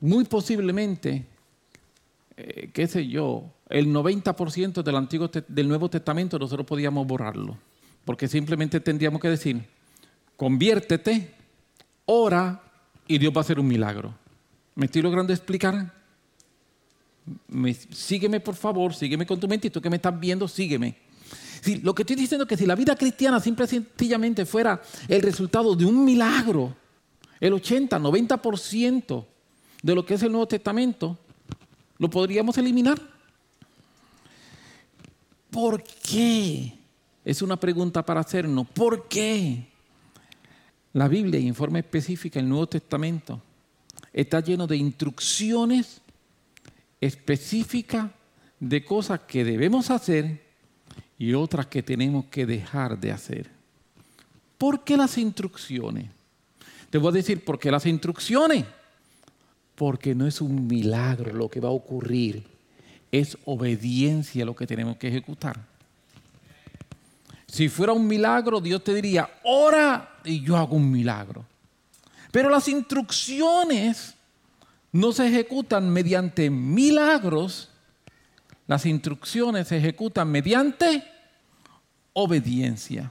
muy 0.00 0.24
posiblemente, 0.24 1.26
eh, 2.36 2.70
qué 2.72 2.86
sé 2.86 3.08
yo, 3.08 3.52
el 3.70 3.86
90% 3.86 4.82
del, 4.82 4.96
Antiguo, 4.96 5.30
del 5.48 5.68
Nuevo 5.68 5.88
Testamento 5.88 6.38
nosotros 6.38 6.66
podíamos 6.66 7.06
borrarlo. 7.06 7.56
Porque 8.04 8.28
simplemente 8.28 8.80
tendríamos 8.80 9.20
que 9.20 9.28
decir, 9.28 9.64
conviértete, 10.36 11.34
ora 12.06 12.60
y 13.06 13.18
Dios 13.18 13.32
va 13.32 13.38
a 13.38 13.42
hacer 13.42 13.60
un 13.60 13.68
milagro. 13.68 14.14
¿Me 14.74 14.86
estoy 14.86 15.02
logrando 15.02 15.32
explicar? 15.32 15.94
sígueme 17.92 18.40
por 18.40 18.56
favor, 18.56 18.92
sígueme 18.92 19.26
con 19.26 19.38
tu 19.38 19.46
mente 19.46 19.68
y 19.68 19.70
tú 19.70 19.80
que 19.80 19.90
me 19.90 19.96
estás 19.96 20.18
viendo, 20.18 20.48
sígueme. 20.48 20.96
Si, 21.60 21.76
lo 21.76 21.94
que 21.94 22.02
estoy 22.02 22.16
diciendo 22.16 22.44
es 22.44 22.48
que 22.48 22.56
si 22.56 22.66
la 22.66 22.74
vida 22.74 22.96
cristiana 22.96 23.38
simple 23.38 23.66
y 23.66 23.68
sencillamente 23.68 24.46
fuera 24.46 24.80
el 25.06 25.22
resultado 25.22 25.76
de 25.76 25.84
un 25.84 26.04
milagro, 26.04 26.74
el 27.38 27.52
80, 27.52 27.98
90% 27.98 29.24
de 29.82 29.94
lo 29.94 30.04
que 30.04 30.14
es 30.14 30.22
el 30.22 30.32
Nuevo 30.32 30.48
Testamento, 30.48 31.18
lo 31.98 32.08
podríamos 32.10 32.56
eliminar. 32.58 32.98
¿Por 35.50 35.82
qué? 35.82 36.72
Es 37.24 37.42
una 37.42 37.58
pregunta 37.58 38.04
para 38.04 38.20
hacernos. 38.20 38.68
¿Por 38.68 39.08
qué? 39.08 39.66
La 40.92 41.08
Biblia 41.08 41.38
en 41.38 41.54
forma 41.54 41.78
específica, 41.78 42.40
el 42.40 42.48
Nuevo 42.48 42.68
Testamento, 42.68 43.40
está 44.12 44.40
lleno 44.40 44.66
de 44.66 44.76
instrucciones 44.76 46.00
específica 47.00 48.12
de 48.58 48.84
cosas 48.84 49.20
que 49.20 49.44
debemos 49.44 49.90
hacer 49.90 50.42
y 51.18 51.34
otras 51.34 51.66
que 51.66 51.82
tenemos 51.82 52.26
que 52.26 52.46
dejar 52.46 52.98
de 52.98 53.12
hacer. 53.12 53.50
¿Por 54.58 54.84
qué 54.84 54.96
las 54.96 55.16
instrucciones? 55.16 56.10
Te 56.90 56.98
voy 56.98 57.10
a 57.10 57.12
decir 57.12 57.44
por 57.44 57.58
qué 57.58 57.70
las 57.70 57.86
instrucciones. 57.86 58.64
Porque 59.74 60.14
no 60.14 60.26
es 60.26 60.40
un 60.40 60.66
milagro 60.66 61.32
lo 61.32 61.48
que 61.48 61.60
va 61.60 61.68
a 61.68 61.72
ocurrir, 61.72 62.44
es 63.12 63.36
obediencia 63.44 64.44
lo 64.44 64.54
que 64.54 64.66
tenemos 64.66 64.96
que 64.96 65.08
ejecutar. 65.08 65.58
Si 67.46 67.68
fuera 67.68 67.92
un 67.92 68.06
milagro, 68.06 68.60
Dios 68.60 68.84
te 68.84 68.94
diría, 68.94 69.28
ora 69.42 70.18
y 70.24 70.40
yo 70.40 70.56
hago 70.56 70.76
un 70.76 70.90
milagro. 70.90 71.44
Pero 72.30 72.48
las 72.48 72.68
instrucciones 72.68 74.14
no 74.92 75.12
se 75.12 75.26
ejecutan 75.26 75.90
mediante 75.90 76.48
milagros, 76.48 77.68
las 78.68 78.86
instrucciones 78.86 79.66
se 79.66 79.78
ejecutan 79.78 80.30
mediante 80.30 81.02
obediencia. 82.12 83.10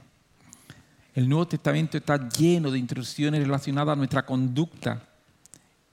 El 1.14 1.28
Nuevo 1.28 1.48
Testamento 1.48 1.98
está 1.98 2.28
lleno 2.28 2.70
de 2.70 2.78
instrucciones 2.78 3.42
relacionadas 3.42 3.92
a 3.92 3.96
nuestra 3.96 4.24
conducta. 4.24 5.02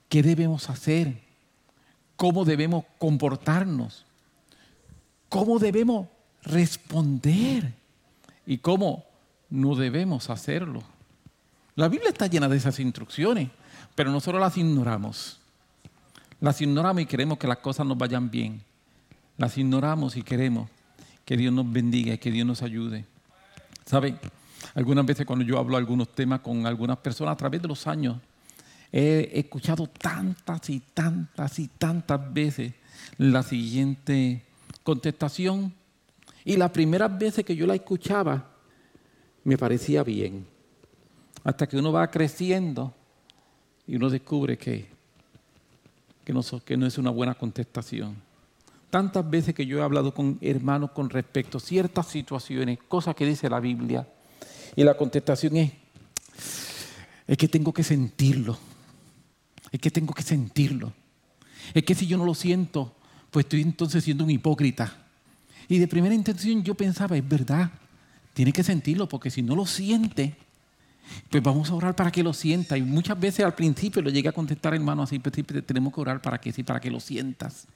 ¿Qué 0.07 0.23
debemos 0.23 0.69
hacer? 0.69 1.26
¿Cómo 2.17 2.43
debemos 2.43 2.83
comportarnos? 2.97 4.03
¿Cómo 5.29 5.59
debemos 5.59 6.07
responder? 6.43 7.73
¿Y 8.45 8.57
cómo 8.57 9.05
no 9.49 9.75
debemos 9.75 10.29
hacerlo? 10.29 10.81
La 11.75 11.87
Biblia 11.87 12.09
está 12.09 12.25
llena 12.25 12.49
de 12.49 12.57
esas 12.57 12.79
instrucciones, 12.79 13.49
pero 13.93 14.11
nosotros 14.11 14.41
las 14.41 14.57
ignoramos. 14.57 15.39
Las 16.41 16.59
ignoramos 16.59 17.03
y 17.03 17.05
queremos 17.05 17.37
que 17.37 17.47
las 17.47 17.59
cosas 17.59 17.85
nos 17.85 17.97
vayan 17.97 18.31
bien. 18.31 18.63
Las 19.37 19.57
ignoramos 19.57 20.17
y 20.17 20.23
queremos 20.23 20.69
que 21.23 21.37
Dios 21.37 21.53
nos 21.53 21.71
bendiga 21.71 22.15
y 22.15 22.17
que 22.17 22.31
Dios 22.31 22.47
nos 22.47 22.63
ayude. 22.63 23.05
¿Saben? 23.85 24.19
Algunas 24.73 25.05
veces 25.05 25.25
cuando 25.25 25.45
yo 25.45 25.59
hablo 25.59 25.77
algunos 25.77 26.09
temas 26.09 26.39
con 26.39 26.65
algunas 26.65 26.97
personas 26.97 27.33
a 27.33 27.37
través 27.37 27.61
de 27.61 27.67
los 27.67 27.85
años, 27.85 28.17
he 28.91 29.31
escuchado 29.33 29.87
tantas 29.87 30.69
y 30.69 30.79
tantas 30.79 31.59
y 31.59 31.67
tantas 31.67 32.33
veces 32.33 32.73
la 33.17 33.43
siguiente 33.43 34.43
contestación. 34.83 35.73
Y 36.45 36.55
las 36.55 36.71
primeras 36.71 37.17
veces 37.17 37.43
que 37.43 37.55
yo 37.55 37.67
la 37.67 37.75
escuchaba, 37.75 38.51
me 39.43 39.57
parecía 39.57 40.03
bien. 40.03 40.45
Hasta 41.43 41.67
que 41.67 41.77
uno 41.77 41.91
va 41.91 42.09
creciendo 42.09 42.93
y 43.85 43.95
uno 43.95 44.09
descubre 44.09 44.57
que, 44.57 44.87
que, 46.23 46.33
no, 46.33 46.41
no 46.77 46.85
es 46.85 46.97
una 46.97 47.09
buena 47.09 47.35
contestación. 47.35 48.15
Tantas 48.89 49.29
veces 49.29 49.53
que 49.53 49.65
yo 49.65 49.79
he 49.79 49.81
hablado 49.81 50.13
con 50.13 50.37
hermanos 50.41 50.91
con 50.91 51.09
respecto 51.09 51.57
a 51.57 51.61
ciertas 51.61 52.07
situaciones, 52.07 52.79
cosas 52.87 53.15
que 53.15 53.25
dice 53.25 53.49
la 53.49 53.59
Biblia, 53.59 54.07
y 54.75 54.83
la 54.83 54.95
contestación 54.95 55.57
es, 55.57 55.71
es 57.27 57.37
que 57.37 57.47
tengo 57.47 57.73
que 57.73 57.83
sentirlo. 57.83 58.57
Es 59.71 59.79
que 59.79 59.91
tengo 59.91 60.13
que 60.13 60.23
sentirlo. 60.23 60.93
Es 61.73 61.83
que 61.83 61.95
si 61.95 62.07
yo 62.07 62.17
no 62.17 62.25
lo 62.25 62.33
siento, 62.33 62.95
pues 63.31 63.45
estoy 63.45 63.61
entonces 63.61 64.03
siendo 64.03 64.23
un 64.23 64.31
hipócrita. 64.31 64.95
Y 65.67 65.79
de 65.79 65.87
primera 65.87 66.15
intención 66.15 66.63
yo 66.63 66.75
pensaba, 66.75 67.17
es 67.17 67.27
verdad, 67.27 67.71
tiene 68.33 68.53
que 68.53 68.63
sentirlo, 68.63 69.09
porque 69.09 69.29
si 69.29 69.41
no 69.41 69.55
lo 69.55 69.65
siente, 69.65 70.35
pues 71.29 71.43
vamos 71.43 71.69
a 71.69 71.75
orar 71.75 71.95
para 71.95 72.11
que 72.11 72.23
lo 72.23 72.33
sienta. 72.33 72.77
Y 72.77 72.83
muchas 72.83 73.19
veces 73.19 73.45
al 73.45 73.55
principio 73.55 74.01
lo 74.01 74.09
llegué 74.09 74.29
a 74.29 74.33
contestar, 74.33 74.73
hermano, 74.73 75.03
así, 75.03 75.19
pues, 75.19 75.35
tenemos 75.65 75.93
que 75.93 76.01
orar 76.01 76.21
para 76.21 76.39
que 76.39 76.51
sí, 76.53 76.63
para 76.63 76.79
que 76.79 76.89
lo 76.89 76.99
sientas. 76.99 77.67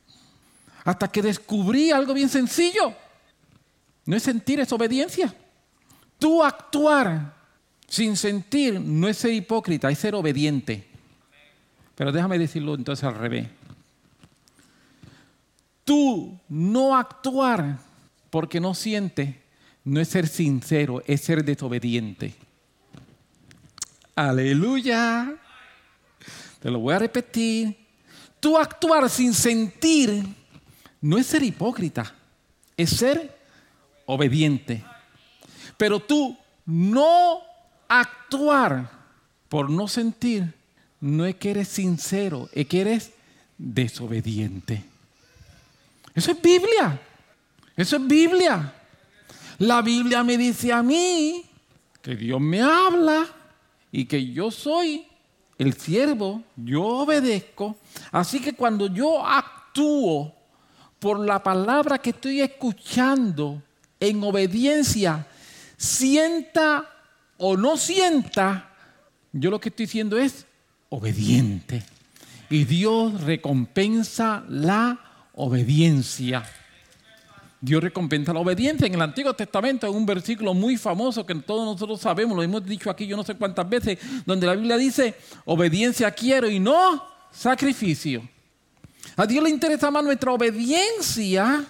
Hasta 0.84 1.10
que 1.10 1.22
descubrí 1.22 1.92
algo 1.92 2.14
bien 2.14 2.30
sencillo. 2.30 2.94
No 4.06 4.16
es 4.16 4.24
sentir, 4.24 4.60
es 4.60 4.72
obediencia. 4.72 5.34
Tú 6.18 6.44
actuar 6.44 7.36
sin 7.88 8.16
sentir 8.16 8.80
no 8.80 9.08
es 9.08 9.18
ser 9.18 9.34
hipócrita, 9.34 9.90
es 9.92 10.00
ser 10.00 10.16
obediente. 10.16 10.91
Pero 12.02 12.12
déjame 12.12 12.40
decirlo 12.40 12.74
entonces 12.74 13.04
al 13.04 13.14
revés. 13.14 13.48
Tú 15.84 16.36
no 16.50 16.98
actuar 16.98 17.78
porque 18.32 18.60
no 18.60 18.74
sientes 18.74 19.36
no 19.84 20.00
es 20.00 20.08
ser 20.08 20.28
sincero, 20.28 21.04
es 21.06 21.22
ser 21.22 21.46
desobediente. 21.46 22.34
Aleluya. 24.16 25.36
Te 26.60 26.72
lo 26.72 26.80
voy 26.80 26.96
a 26.96 26.98
repetir. 26.98 27.78
Tú 28.40 28.58
actuar 28.58 29.08
sin 29.08 29.36
sentir 29.36 30.26
no 31.02 31.20
es 31.20 31.28
ser 31.28 31.44
hipócrita, 31.44 32.16
es 32.76 32.90
ser 32.90 33.38
obediente. 34.08 34.84
Pero 35.78 36.00
tú 36.00 36.36
no 36.66 37.42
actuar 37.88 38.90
por 39.48 39.70
no 39.70 39.88
sentir, 39.88 40.61
no 41.02 41.26
es 41.26 41.36
que 41.36 41.52
eres 41.52 41.68
sincero, 41.68 42.48
es 42.54 42.68
que 42.68 42.82
eres 42.82 43.12
desobediente. 43.58 44.84
Eso 46.14 46.32
es 46.32 46.42
Biblia. 46.42 47.00
Eso 47.76 47.96
es 47.98 48.08
Biblia. 48.08 48.74
La 49.58 49.82
Biblia 49.82 50.24
me 50.24 50.38
dice 50.38 50.72
a 50.72 50.84
mí 50.84 51.44
que 52.02 52.16
Dios 52.16 52.40
me 52.40 52.62
habla 52.62 53.28
y 53.92 54.06
que 54.06 54.32
yo 54.32 54.52
soy 54.52 55.06
el 55.58 55.74
siervo, 55.74 56.44
yo 56.56 56.84
obedezco. 56.84 57.78
Así 58.12 58.40
que 58.40 58.54
cuando 58.54 58.88
yo 58.88 59.26
actúo 59.26 60.34
por 61.00 61.20
la 61.20 61.42
palabra 61.42 61.98
que 62.00 62.12
estoy 62.12 62.42
escuchando 62.42 63.62
en 64.00 64.24
obediencia, 64.24 65.28
sienta 65.78 66.88
o 67.38 67.58
no 67.58 67.78
sienta, 67.78 68.72
yo 69.32 69.50
lo 69.50 69.60
que 69.60 69.70
estoy 69.70 69.86
diciendo 69.86 70.18
es 70.18 70.46
obediente. 70.92 71.84
Y 72.50 72.66
Dios 72.66 73.22
recompensa 73.22 74.44
la 74.50 75.00
obediencia. 75.34 76.44
Dios 77.62 77.82
recompensa 77.82 78.34
la 78.34 78.42
obediencia. 78.42 78.88
En 78.88 78.96
el 78.96 79.02
Antiguo 79.02 79.34
Testamento 79.34 79.88
hay 79.88 79.94
un 79.94 80.06
versículo 80.06 80.54
muy 80.54 80.78
famoso 80.78 81.26
que 81.26 81.36
todos 81.36 81.66
nosotros 81.66 82.02
sabemos, 82.02 82.36
lo 82.36 82.44
hemos 82.44 82.66
dicho 82.66 82.90
aquí 82.90 83.08
yo 83.08 83.16
no 83.16 83.24
sé 83.24 83.36
cuántas 83.36 83.70
veces, 83.70 84.00
donde 84.26 84.48
la 84.48 84.56
Biblia 84.56 84.78
dice, 84.78 85.16
obediencia 85.46 86.12
quiero 86.12 86.50
y 86.50 86.60
no 86.60 87.04
sacrificio. 87.32 88.28
A 89.16 89.26
Dios 89.26 89.44
le 89.44 89.50
interesa 89.50 89.90
más 89.90 90.04
nuestra 90.04 90.32
obediencia 90.32 91.64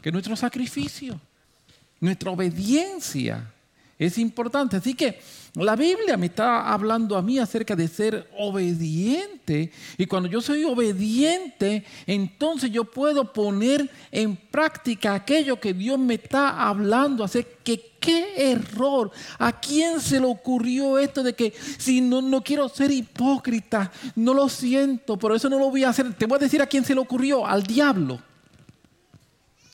que 0.00 0.12
nuestro 0.12 0.36
sacrificio. 0.36 1.20
Nuestra 1.98 2.30
obediencia 2.30 3.53
es 4.06 4.18
importante. 4.18 4.76
Así 4.76 4.94
que 4.94 5.18
la 5.56 5.76
Biblia 5.76 6.16
me 6.16 6.26
está 6.26 6.72
hablando 6.72 7.16
a 7.16 7.22
mí 7.22 7.38
acerca 7.38 7.76
de 7.76 7.86
ser 7.86 8.28
obediente. 8.36 9.70
Y 9.96 10.06
cuando 10.06 10.28
yo 10.28 10.40
soy 10.40 10.64
obediente, 10.64 11.84
entonces 12.06 12.72
yo 12.72 12.84
puedo 12.84 13.32
poner 13.32 13.88
en 14.10 14.34
práctica 14.34 15.14
aquello 15.14 15.60
que 15.60 15.72
Dios 15.72 15.96
me 15.96 16.14
está 16.14 16.68
hablando. 16.68 17.22
Así 17.22 17.46
que 17.62 17.92
qué 18.00 18.50
error. 18.50 19.12
¿A 19.38 19.60
quién 19.60 20.00
se 20.00 20.18
le 20.18 20.26
ocurrió 20.26 20.98
esto 20.98 21.22
de 21.22 21.34
que 21.34 21.52
si 21.78 22.00
no, 22.00 22.20
no 22.20 22.42
quiero 22.42 22.68
ser 22.68 22.90
hipócrita, 22.90 23.92
no 24.16 24.34
lo 24.34 24.48
siento, 24.48 25.16
por 25.16 25.36
eso 25.36 25.48
no 25.48 25.58
lo 25.58 25.70
voy 25.70 25.84
a 25.84 25.90
hacer? 25.90 26.12
Te 26.14 26.26
voy 26.26 26.36
a 26.36 26.40
decir 26.40 26.60
a 26.62 26.66
quién 26.66 26.84
se 26.84 26.94
le 26.94 27.00
ocurrió, 27.00 27.46
al 27.46 27.62
diablo. 27.62 28.20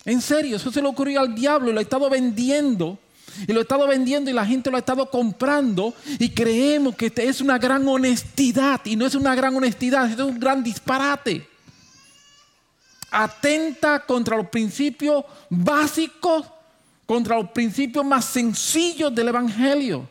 En 0.05 0.21
serio, 0.21 0.57
eso 0.57 0.71
se 0.71 0.81
le 0.83 0.89
ocurrió 0.89 1.21
al 1.21 1.35
diablo 1.35 1.71
y 1.71 1.73
lo 1.73 1.79
ha 1.79 1.83
estado 1.83 2.09
vendiendo. 2.11 2.99
Y 3.47 3.53
lo 3.53 3.61
ha 3.61 3.63
estado 3.63 3.87
vendiendo 3.87 4.31
y 4.31 4.35
la 4.35 4.47
gente 4.47 4.71
lo 4.71 4.77
ha 4.77 4.81
estado 4.81 5.11
comprando 5.11 5.95
y 6.19 6.31
creemos 6.31 6.95
que 6.97 7.13
es 7.17 7.41
una 7.41 7.59
gran 7.59 7.87
honestidad 7.87 8.81
y 8.85 8.97
no 8.97 9.07
es 9.07 9.15
una 9.15 9.35
gran 9.35 9.55
honestidad, 9.57 10.11
es 10.11 10.19
un 10.19 10.39
gran 10.39 10.63
disparate. 10.63 11.49
Atenta 13.11 14.05
contra 14.07 14.37
los 14.37 14.49
principios 14.49 15.25
básicos, 15.49 16.47
contra 17.07 17.37
los 17.37 17.51
principios 17.51 18.05
más 18.05 18.25
sencillos 18.25 19.15
del 19.15 19.29
Evangelio. 19.29 20.09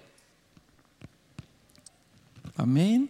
Amén. 2.58 3.10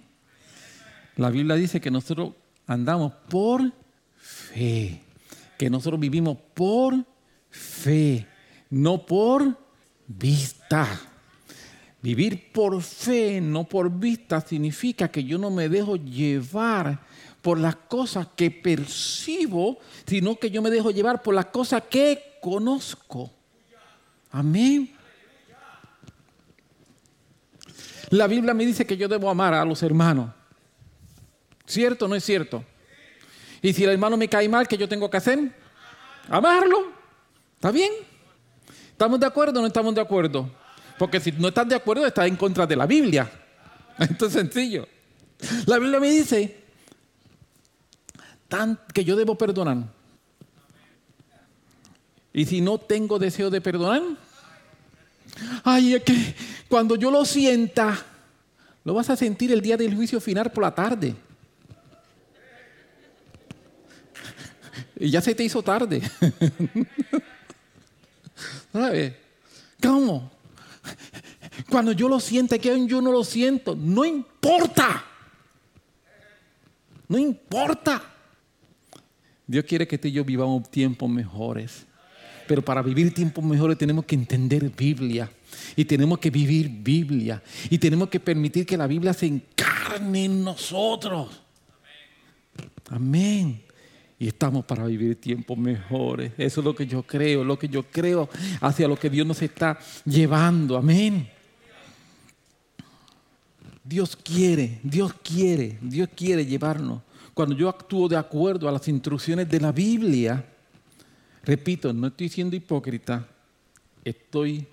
La 1.15 1.29
Biblia 1.29 1.55
dice 1.55 1.81
que 1.81 1.89
nosotros 1.89 2.33
andamos 2.67 3.13
por 3.27 3.71
fe 4.19 5.01
que 5.59 5.69
nosotros 5.69 5.99
vivimos 5.99 6.37
por 6.53 7.05
fe, 7.49 8.25
no 8.69 9.05
por 9.05 9.57
vista. 10.09 10.87
Vivir 12.01 12.51
por 12.51 12.81
fe, 12.81 13.41
no 13.41 13.65
por 13.65 13.91
vista, 13.91 14.41
significa 14.41 15.09
que 15.09 15.23
yo 15.23 15.37
no 15.37 15.51
me 15.51 15.69
dejo 15.69 15.97
llevar 15.97 16.99
por 17.41 17.59
las 17.59 17.75
cosas 17.75 18.27
que 18.35 18.51
percibo, 18.51 19.79
sino 20.05 20.37
que 20.37 20.49
yo 20.49 20.61
me 20.61 20.69
dejo 20.69 20.91
llevar 20.91 21.21
por 21.21 21.35
las 21.35 21.45
cosas 21.47 21.83
que 21.89 22.37
conozco. 22.41 23.31
Amén. 24.31 24.95
La 28.11 28.27
Biblia 28.27 28.53
me 28.53 28.65
dice 28.65 28.85
que 28.85 28.97
yo 28.97 29.07
debo 29.07 29.29
amar 29.29 29.53
a 29.53 29.65
los 29.65 29.83
hermanos. 29.83 30.31
¿Cierto 31.65 32.05
o 32.05 32.07
no 32.07 32.15
es 32.15 32.23
cierto? 32.23 32.63
Y 33.61 33.73
si 33.73 33.83
el 33.83 33.91
hermano 33.91 34.17
me 34.17 34.27
cae 34.27 34.49
mal, 34.49 34.67
¿qué 34.67 34.77
yo 34.77 34.89
tengo 34.89 35.09
que 35.09 35.17
hacer? 35.17 35.51
Amarlo. 36.29 36.93
¿Está 37.55 37.71
bien? 37.71 37.91
¿Estamos 38.99 39.17
de 39.17 39.27
acuerdo 39.27 39.59
o 39.59 39.61
no 39.61 39.67
estamos 39.67 39.95
de 39.95 40.01
acuerdo? 40.01 40.51
Porque 40.97 41.21
si 41.21 41.31
no 41.31 41.47
estás 41.47 41.69
de 41.69 41.73
acuerdo, 41.73 42.05
estás 42.05 42.27
en 42.27 42.35
contra 42.35 42.67
de 42.67 42.75
la 42.75 42.85
Biblia. 42.85 43.31
Esto 43.97 44.25
es 44.25 44.33
sencillo. 44.33 44.89
La 45.67 45.79
Biblia 45.79 46.01
me 46.01 46.09
dice 46.09 46.57
que 48.93 49.05
yo 49.05 49.15
debo 49.15 49.37
perdonar. 49.37 49.85
Y 52.33 52.45
si 52.45 52.59
no 52.59 52.77
tengo 52.77 53.17
deseo 53.17 53.49
de 53.49 53.61
perdonar, 53.61 54.01
ay, 55.63 55.93
es 55.93 56.03
que 56.03 56.35
cuando 56.67 56.97
yo 56.97 57.09
lo 57.09 57.23
sienta, 57.23 58.05
Lo 58.83 58.93
vas 58.93 59.09
a 59.09 59.15
sentir 59.15 59.53
el 59.53 59.61
día 59.61 59.77
del 59.77 59.95
juicio 59.95 60.19
final 60.19 60.51
por 60.51 60.63
la 60.63 60.75
tarde. 60.75 61.15
Y 64.99 65.09
ya 65.09 65.21
se 65.21 65.33
te 65.33 65.45
hizo 65.45 65.63
tarde. 65.63 66.01
¿Sabes? 68.71 69.13
¿Cómo? 69.81 70.31
Cuando 71.69 71.91
yo 71.91 72.09
lo 72.09 72.19
siento, 72.19 72.59
que 72.59 72.87
yo 72.87 73.01
no 73.01 73.11
lo 73.11 73.23
siento, 73.23 73.75
no 73.75 74.05
importa. 74.05 75.05
No 77.07 77.17
importa. 77.17 78.03
Dios 79.47 79.65
quiere 79.65 79.87
que 79.87 79.97
tú 79.97 80.07
y 80.07 80.11
yo 80.11 80.23
vivamos 80.23 80.69
tiempos 80.69 81.09
mejores. 81.09 81.85
Pero 82.47 82.63
para 82.63 82.81
vivir 82.81 83.13
tiempos 83.13 83.43
mejores 83.43 83.77
tenemos 83.77 84.05
que 84.05 84.15
entender 84.15 84.69
Biblia. 84.69 85.31
Y 85.75 85.85
tenemos 85.85 86.19
que 86.19 86.29
vivir 86.29 86.69
Biblia. 86.69 87.41
Y 87.69 87.77
tenemos 87.77 88.09
que 88.09 88.19
permitir 88.19 88.65
que 88.65 88.77
la 88.77 88.87
Biblia 88.87 89.13
se 89.13 89.25
encarne 89.25 90.25
en 90.25 90.43
nosotros. 90.43 91.41
Amén. 92.89 93.61
Y 94.19 94.27
estamos 94.27 94.65
para 94.65 94.85
vivir 94.85 95.15
tiempos 95.15 95.57
mejores. 95.57 96.33
Eso 96.37 96.59
es 96.59 96.65
lo 96.65 96.75
que 96.75 96.85
yo 96.85 97.03
creo, 97.03 97.43
lo 97.43 97.57
que 97.57 97.69
yo 97.69 97.83
creo 97.83 98.27
hacia 98.59 98.87
lo 98.87 98.99
que 98.99 99.09
Dios 99.09 99.25
nos 99.25 99.41
está 99.41 99.79
llevando. 100.03 100.75
Amén. 100.75 101.29
Dios 103.81 104.17
quiere, 104.17 104.79
Dios 104.83 105.13
quiere, 105.23 105.79
Dios 105.81 106.09
quiere 106.15 106.45
llevarnos. 106.45 107.01
Cuando 107.33 107.55
yo 107.55 107.69
actúo 107.69 108.09
de 108.09 108.17
acuerdo 108.17 108.67
a 108.67 108.71
las 108.73 108.87
instrucciones 108.89 109.49
de 109.49 109.61
la 109.61 109.71
Biblia, 109.71 110.45
repito, 111.43 111.93
no 111.93 112.07
estoy 112.07 112.27
siendo 112.27 112.57
hipócrita, 112.57 113.25
estoy 114.03 114.67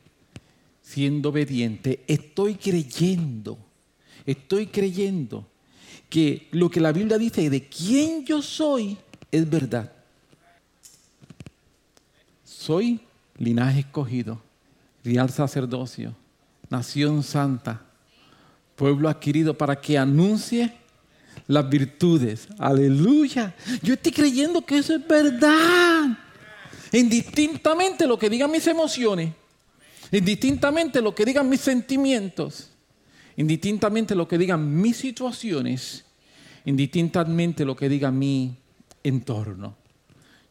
siendo 0.82 1.28
obediente, 1.28 2.02
estoy 2.09 2.56
creyendo, 2.56 3.56
estoy 4.26 4.66
creyendo 4.66 5.46
que 6.09 6.48
lo 6.50 6.68
que 6.68 6.80
la 6.80 6.92
Biblia 6.92 7.16
dice 7.16 7.48
de 7.48 7.68
quién 7.68 8.24
yo 8.24 8.42
soy 8.42 8.96
es 9.31 9.49
verdad. 9.49 9.93
Soy 12.45 13.01
linaje 13.39 13.81
escogido, 13.81 14.41
real 15.05 15.31
sacerdocio, 15.31 16.15
nación 16.69 17.23
santa 17.23 17.87
pueblo 18.77 19.09
adquirido 19.09 19.57
para 19.57 19.81
que 19.81 19.99
anuncie 19.99 20.73
las 21.49 21.69
virtudes. 21.69 22.47
Aleluya. 22.59 23.55
Yo 23.83 23.95
estoy 23.95 24.12
creyendo 24.12 24.62
que 24.62 24.79
eso 24.79 24.95
es 24.95 25.07
verdad. 25.07 26.19
Indistintamente 26.93 28.07
lo 28.07 28.19
que 28.19 28.31
digan 28.31 28.51
mis 28.51 28.67
emociones, 28.67 29.33
indistintamente 30.12 31.01
lo 31.01 31.15
que 31.15 31.25
digan 31.25 31.49
mis 31.49 31.61
sentimientos, 31.61 32.71
indistintamente 33.37 34.15
lo 34.15 34.29
que 34.29 34.39
digan 34.39 34.81
mis 34.81 34.97
situaciones, 34.97 36.05
indistintamente 36.65 37.65
lo 37.65 37.75
que 37.75 37.89
diga 37.89 38.11
mi 38.11 38.57
entorno. 39.09 39.77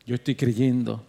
Yo 0.05 0.15
estoy 0.15 0.35
creyendo 0.35 1.05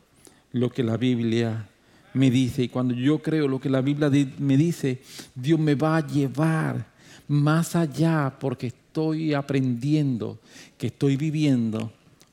lo 0.53 0.71
que 0.71 0.83
la 0.83 0.97
Biblia 0.97 1.69
me 2.15 2.31
dice 2.31 2.63
y 2.63 2.69
cuando 2.69 2.95
yo 2.95 3.21
creo 3.21 3.47
lo 3.47 3.61
que 3.61 3.69
la 3.69 3.83
Biblia 3.83 4.11
me 4.39 4.57
dice, 4.57 5.03
Dios 5.35 5.61
me 5.61 5.75
va 5.75 5.99
a 5.99 6.07
llevar 6.07 6.87
más 7.29 7.77
allá 7.77 8.35
porque 8.41 8.69
estoy 8.69 9.35
aprendiendo 9.35 10.39
que 10.79 10.89
estoy 10.89 11.17
viviendo 11.17 11.93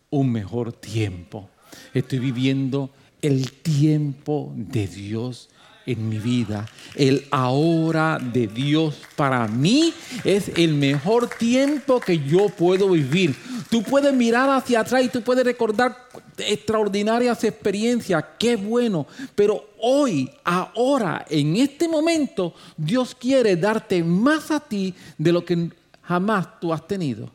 un 0.10 0.32
mejor 0.32 0.72
tiempo. 0.72 1.50
Estoy 1.94 2.20
viviendo 2.20 2.92
el 3.22 3.52
tiempo 3.52 4.54
de 4.56 4.88
Dios 4.88 5.50
en 5.86 6.10
mi 6.10 6.20
vida. 6.20 6.68
El 6.96 7.26
ahora 7.32 8.20
de 8.20 8.48
Dios 8.48 9.02
para 9.16 9.48
mí 9.48 9.94
es 10.24 10.50
el 10.56 10.74
mejor 10.76 11.30
tiempo 11.30 12.00
que 12.00 12.20
yo 12.20 12.50
puedo 12.50 12.90
vivir. 12.90 13.36
Tú 13.70 13.84
puedes 13.84 14.14
mirar 14.14 14.50
hacia 14.50 14.82
atrás 14.82 15.04
y 15.04 15.10
tú 15.10 15.22
puedes 15.22 15.44
recordar 15.44 16.10
extraordinarias 16.38 17.44
experiencias, 17.44 18.24
qué 18.40 18.56
bueno, 18.56 19.08
pero 19.36 19.70
hoy, 19.80 20.30
ahora, 20.44 21.26
en 21.30 21.56
este 21.58 21.88
momento, 21.88 22.54
Dios 22.78 23.16
quiere 23.16 23.56
darte 23.56 24.04
más 24.04 24.52
a 24.52 24.60
ti 24.60 24.94
de 25.18 25.32
lo 25.32 25.46
que 25.46 25.70
jamás 26.02 26.60
tú 26.60 26.74
has 26.74 26.88
tenido. 26.88 27.30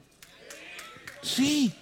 Sí, 1.22 1.72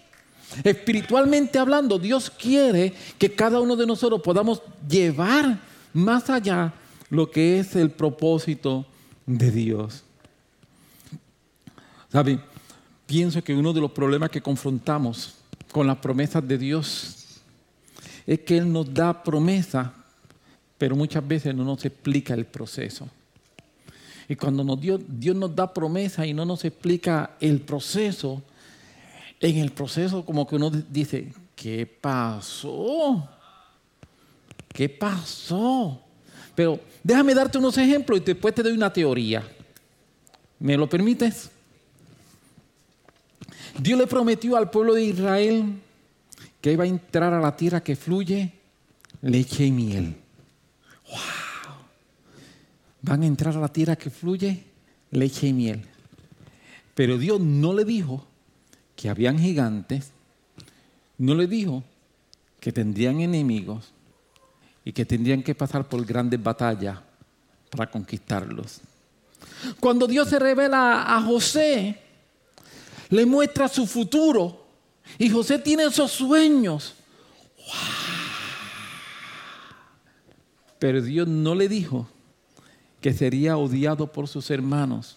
espiritualmente 0.65 1.59
hablando, 1.59 1.99
Dios 1.99 2.31
quiere 2.31 2.93
que 3.19 3.33
cada 3.33 3.61
uno 3.61 3.77
de 3.77 3.87
nosotros 3.87 4.21
podamos 4.23 4.63
llevar 4.89 5.59
más 5.97 6.31
allá 6.31 6.75
lo 7.11 7.31
que 7.31 7.59
es 7.59 7.75
el 7.75 7.91
propósito 7.91 8.87
de 9.25 9.51
Dios. 9.51 10.03
¿Sabe? 12.13 12.39
Pienso 13.07 13.43
que 13.43 13.55
uno 13.55 13.73
de 13.73 13.81
los 13.81 13.91
problemas 13.93 14.31
que 14.31 14.41
confrontamos 14.41 15.35
con 15.73 15.87
las 15.87 15.99
promesas 15.99 16.47
de 16.47 16.59
Dios 16.59 17.41
es 18.27 18.41
que 18.41 18.59
Él 18.59 18.73
nos 18.73 18.93
da 18.93 19.23
promesa, 19.23 19.93
pero 20.77 20.97
muchas 20.97 21.27
veces 21.27 21.55
no 21.55 21.65
nos 21.65 21.85
explica 21.85 22.35
el 22.35 22.45
proceso. 22.45 23.09
Y 24.29 24.35
cuando 24.35 24.77
Dios 24.77 25.37
nos 25.37 25.55
da 25.55 25.73
promesa 25.73 26.27
y 26.27 26.35
no 26.35 26.45
nos 26.45 26.65
explica 26.65 27.37
el 27.41 27.61
proceso, 27.61 28.43
en 29.41 29.59
el 29.59 29.71
proceso 29.71 30.25
como 30.25 30.47
que 30.47 30.57
uno 30.57 30.71
dice, 30.71 31.33
¿qué 31.55 31.87
pasó? 31.87 33.29
¿Qué 34.77 34.91
pasó? 34.91 35.99
Pero 36.55 36.79
déjame 37.03 37.33
darte 37.33 37.57
unos 37.57 37.79
ejemplos 37.79 38.21
y 38.21 38.25
después 38.25 38.55
te 38.55 38.63
doy 38.63 38.73
una 38.73 38.93
teoría. 38.93 39.43
¿Me 40.59 40.77
lo 40.77 40.87
permites? 40.87 41.49
Dios 43.79 43.99
le 43.99 44.07
prometió 44.07 44.55
al 44.55 44.69
pueblo 44.69 44.93
de 44.93 45.03
Israel 45.03 45.81
que 46.61 46.73
iba 46.73 46.85
a 46.85 46.89
entrar 46.89 47.33
a 47.33 47.41
la 47.41 47.57
tierra 47.57 47.83
que 47.83 47.97
fluye 47.97 48.53
leche 49.23 49.65
y 49.65 49.73
miel. 49.73 50.15
¡Wow! 51.09 51.77
Van 53.01 53.23
a 53.23 53.27
entrar 53.27 53.57
a 53.57 53.61
la 53.61 53.69
tierra 53.69 53.97
que 53.97 54.11
fluye 54.11 54.63
leche 55.11 55.47
y 55.47 55.55
miel. 55.55 55.87
Pero 56.95 57.17
Dios 57.17 57.41
no 57.41 57.73
le 57.73 57.87
dijo 57.87 58.27
que 58.95 59.09
habían 59.09 59.39
gigantes, 59.39 60.11
no 61.17 61.35
le 61.35 61.47
dijo 61.47 61.83
que 62.61 62.73
tendrían 62.73 63.23
enemigos 63.23 63.96
y 64.87 64.93
que 64.93 65.05
tendrían 65.05 65.43
que 65.43 65.53
pasar 65.53 65.89
por 65.89 66.07
grandes 66.07 66.41
batallas 66.41 66.97
para 67.71 67.91
conquistarlos. 67.91 68.81
Cuando 69.81 70.07
Dios 70.07 70.29
se 70.29 70.39
revela 70.39 71.17
a 71.17 71.21
José, 71.23 72.01
le 73.11 73.27
muestra 73.27 73.67
su 73.67 73.85
futuro. 73.85 74.65
Y 75.19 75.29
José 75.29 75.59
tiene 75.59 75.87
esos 75.87 76.13
sueños. 76.13 76.95
Pero 80.79 81.03
Dios 81.03 81.27
no 81.27 81.57
le 81.57 81.69
dijo 81.69 82.07
que 83.01 83.13
sería 83.13 83.57
odiado 83.57 84.13
por 84.13 84.29
sus 84.29 84.53
hermanos, 84.53 85.17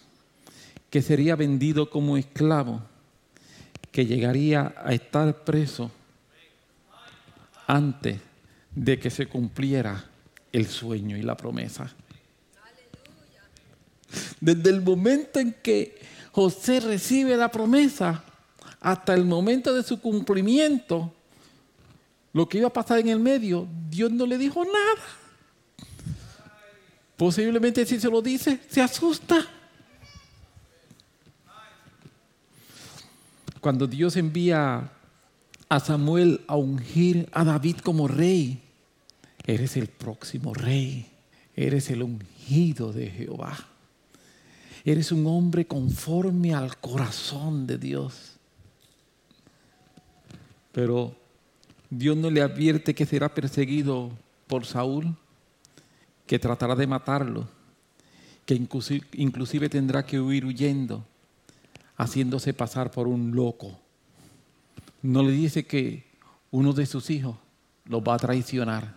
que 0.90 1.00
sería 1.00 1.36
vendido 1.36 1.90
como 1.90 2.16
esclavo, 2.16 2.82
que 3.92 4.04
llegaría 4.04 4.74
a 4.84 4.92
estar 4.94 5.44
preso 5.44 5.92
antes 7.68 8.18
de 8.74 8.98
que 8.98 9.10
se 9.10 9.26
cumpliera 9.26 10.04
el 10.52 10.66
sueño 10.66 11.16
y 11.16 11.22
la 11.22 11.36
promesa. 11.36 11.92
Desde 14.40 14.70
el 14.70 14.80
momento 14.82 15.38
en 15.38 15.52
que 15.52 15.98
José 16.32 16.80
recibe 16.80 17.36
la 17.36 17.50
promesa 17.50 18.24
hasta 18.80 19.14
el 19.14 19.24
momento 19.24 19.74
de 19.74 19.82
su 19.82 20.00
cumplimiento, 20.00 21.12
lo 22.32 22.48
que 22.48 22.58
iba 22.58 22.68
a 22.68 22.72
pasar 22.72 22.98
en 23.00 23.08
el 23.08 23.20
medio, 23.20 23.66
Dios 23.88 24.10
no 24.10 24.26
le 24.26 24.38
dijo 24.38 24.64
nada. 24.64 25.02
Posiblemente 27.16 27.84
si 27.84 28.00
se 28.00 28.08
lo 28.08 28.22
dice, 28.22 28.60
se 28.68 28.80
asusta. 28.80 29.46
Cuando 33.60 33.86
Dios 33.86 34.16
envía 34.16 34.90
a 35.70 35.78
Samuel 35.78 36.40
a 36.48 36.56
ungir 36.56 37.28
a 37.32 37.44
David 37.44 37.76
como 37.76 38.08
rey, 38.08 38.60
eres 39.46 39.76
el 39.76 39.86
próximo 39.86 40.52
rey, 40.52 41.06
eres 41.54 41.90
el 41.90 42.02
ungido 42.02 42.92
de 42.92 43.08
Jehová. 43.08 43.56
Eres 44.84 45.12
un 45.12 45.26
hombre 45.26 45.66
conforme 45.66 46.54
al 46.54 46.78
corazón 46.78 47.68
de 47.68 47.78
Dios. 47.78 48.32
Pero 50.72 51.14
Dios 51.88 52.16
no 52.16 52.30
le 52.30 52.42
advierte 52.42 52.94
que 52.94 53.06
será 53.06 53.32
perseguido 53.32 54.10
por 54.48 54.66
Saúl, 54.66 55.14
que 56.26 56.40
tratará 56.40 56.74
de 56.74 56.88
matarlo, 56.88 57.48
que 58.44 58.54
inclusive, 58.54 59.68
tendrá 59.68 60.04
que 60.04 60.18
huir 60.18 60.44
huyendo, 60.44 61.04
haciéndose 61.96 62.54
pasar 62.54 62.90
por 62.90 63.06
un 63.06 63.36
loco. 63.36 63.78
No 65.02 65.22
le 65.22 65.32
dice 65.32 65.66
que 65.66 66.06
uno 66.50 66.72
de 66.72 66.86
sus 66.86 67.10
hijos 67.10 67.36
lo 67.86 68.02
va 68.02 68.14
a 68.14 68.18
traicionar 68.18 68.94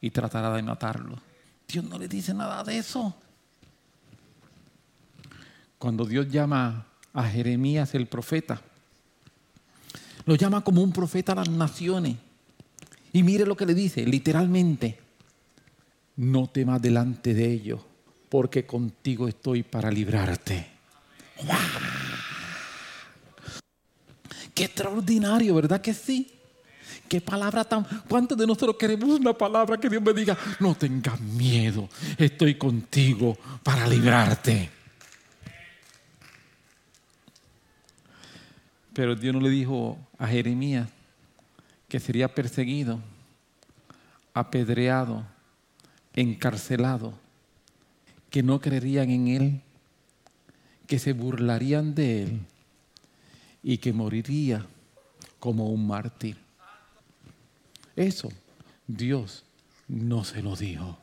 y 0.00 0.10
tratará 0.10 0.52
de 0.54 0.62
matarlo. 0.62 1.18
Dios 1.68 1.84
no 1.84 1.98
le 1.98 2.08
dice 2.08 2.34
nada 2.34 2.62
de 2.64 2.78
eso. 2.78 3.14
cuando 5.78 6.04
Dios 6.04 6.28
llama 6.30 6.86
a 7.12 7.24
Jeremías 7.24 7.94
el 7.94 8.06
profeta, 8.06 8.60
lo 10.24 10.34
llama 10.34 10.62
como 10.64 10.82
un 10.82 10.92
profeta 10.92 11.32
a 11.32 11.36
las 11.36 11.48
naciones. 11.48 12.16
Y 13.12 13.22
mire 13.22 13.46
lo 13.46 13.56
que 13.56 13.66
le 13.66 13.74
dice, 13.74 14.04
literalmente, 14.04 14.98
no 16.16 16.48
temas 16.48 16.82
delante 16.82 17.34
de 17.34 17.52
ellos, 17.52 17.80
porque 18.28 18.66
contigo 18.66 19.28
estoy 19.28 19.62
para 19.62 19.90
librarte. 19.90 20.66
Qué 24.56 24.64
extraordinario, 24.64 25.54
¿verdad 25.54 25.82
que 25.82 25.92
sí? 25.92 26.32
Qué 27.06 27.20
palabra 27.20 27.62
tan... 27.62 27.84
¿Cuántos 28.08 28.38
de 28.38 28.46
nosotros 28.46 28.76
queremos 28.78 29.20
una 29.20 29.34
palabra 29.34 29.76
que 29.76 29.90
Dios 29.90 30.02
me 30.02 30.14
diga, 30.14 30.34
no 30.60 30.74
tengas 30.74 31.20
miedo, 31.20 31.90
estoy 32.16 32.54
contigo 32.54 33.36
para 33.62 33.86
librarte? 33.86 34.70
Pero 38.94 39.14
Dios 39.14 39.34
no 39.34 39.42
le 39.42 39.50
dijo 39.50 39.98
a 40.16 40.26
Jeremías 40.26 40.88
que 41.86 42.00
sería 42.00 42.34
perseguido, 42.34 42.98
apedreado, 44.32 45.26
encarcelado, 46.14 47.12
que 48.30 48.42
no 48.42 48.58
creerían 48.62 49.10
en 49.10 49.28
Él, 49.28 49.60
que 50.86 50.98
se 50.98 51.12
burlarían 51.12 51.94
de 51.94 52.22
Él 52.22 52.40
y 53.68 53.78
que 53.78 53.92
moriría 53.92 54.64
como 55.40 55.68
un 55.70 55.88
mártir. 55.88 56.36
Eso 57.96 58.28
Dios 58.86 59.42
no 59.88 60.22
se 60.22 60.40
lo 60.40 60.54
dijo. 60.54 60.96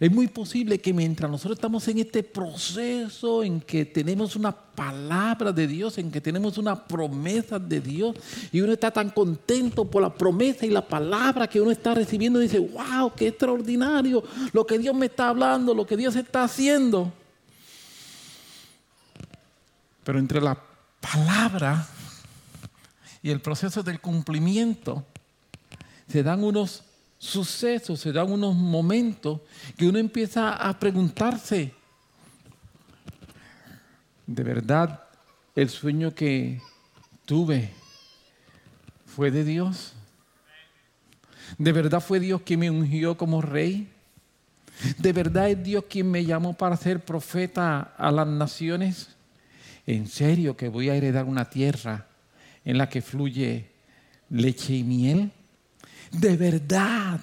Es 0.00 0.10
muy 0.10 0.26
posible 0.26 0.80
que 0.80 0.92
mientras 0.92 1.30
nosotros 1.30 1.56
estamos 1.56 1.86
en 1.86 1.98
este 1.98 2.24
proceso 2.24 3.44
en 3.44 3.60
que 3.60 3.84
tenemos 3.84 4.34
una 4.34 4.50
palabra 4.50 5.52
de 5.52 5.68
Dios, 5.68 5.98
en 5.98 6.10
que 6.10 6.20
tenemos 6.20 6.58
una 6.58 6.84
promesa 6.84 7.60
de 7.60 7.80
Dios, 7.80 8.16
y 8.50 8.60
uno 8.60 8.72
está 8.72 8.90
tan 8.90 9.10
contento 9.10 9.84
por 9.84 10.02
la 10.02 10.12
promesa 10.12 10.66
y 10.66 10.70
la 10.70 10.86
palabra 10.86 11.46
que 11.46 11.60
uno 11.60 11.70
está 11.70 11.94
recibiendo, 11.94 12.40
dice, 12.40 12.58
wow, 12.58 13.12
qué 13.14 13.28
extraordinario 13.28 14.24
lo 14.52 14.66
que 14.66 14.80
Dios 14.80 14.96
me 14.96 15.06
está 15.06 15.28
hablando, 15.28 15.72
lo 15.72 15.86
que 15.86 15.96
Dios 15.96 16.16
está 16.16 16.42
haciendo. 16.42 17.12
Pero 20.06 20.20
entre 20.20 20.40
la 20.40 20.56
palabra 21.00 21.84
y 23.20 23.30
el 23.30 23.40
proceso 23.40 23.82
del 23.82 24.00
cumplimiento 24.00 25.04
se 26.06 26.22
dan 26.22 26.44
unos 26.44 26.84
sucesos, 27.18 27.98
se 27.98 28.12
dan 28.12 28.30
unos 28.30 28.54
momentos 28.54 29.40
que 29.76 29.84
uno 29.84 29.98
empieza 29.98 30.52
a 30.52 30.78
preguntarse, 30.78 31.74
¿de 34.28 34.42
verdad 34.44 35.08
el 35.56 35.68
sueño 35.68 36.14
que 36.14 36.62
tuve 37.24 37.72
fue 39.06 39.32
de 39.32 39.42
Dios? 39.42 39.92
¿De 41.58 41.72
verdad 41.72 42.00
fue 42.00 42.20
Dios 42.20 42.42
quien 42.42 42.60
me 42.60 42.70
ungió 42.70 43.16
como 43.16 43.42
rey? 43.42 43.92
¿De 44.98 45.12
verdad 45.12 45.50
es 45.50 45.64
Dios 45.64 45.82
quien 45.90 46.08
me 46.08 46.24
llamó 46.24 46.52
para 46.52 46.76
ser 46.76 47.04
profeta 47.04 47.92
a 47.98 48.12
las 48.12 48.28
naciones? 48.28 49.15
¿En 49.86 50.08
serio 50.08 50.56
que 50.56 50.68
voy 50.68 50.88
a 50.88 50.96
heredar 50.96 51.24
una 51.24 51.48
tierra 51.48 52.06
en 52.64 52.78
la 52.78 52.88
que 52.88 53.02
fluye 53.02 53.70
leche 54.30 54.74
y 54.74 54.82
miel? 54.82 55.30
De 56.10 56.36
verdad, 56.36 57.20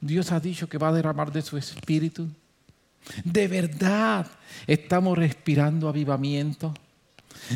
Dios 0.00 0.32
ha 0.32 0.40
dicho 0.40 0.68
que 0.68 0.78
va 0.78 0.88
a 0.88 0.92
derramar 0.92 1.32
de 1.32 1.42
su 1.42 1.56
espíritu. 1.56 2.28
De 3.22 3.48
verdad, 3.48 4.26
estamos 4.66 5.16
respirando 5.18 5.88
avivamiento. 5.88 6.72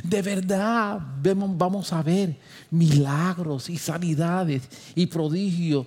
De 0.03 0.21
verdad, 0.21 1.01
vamos 1.23 1.93
a 1.93 2.03
ver 2.03 2.37
milagros 2.71 3.71
y 3.71 3.79
sanidades 3.79 4.69
y 4.95 5.07
prodigios 5.07 5.87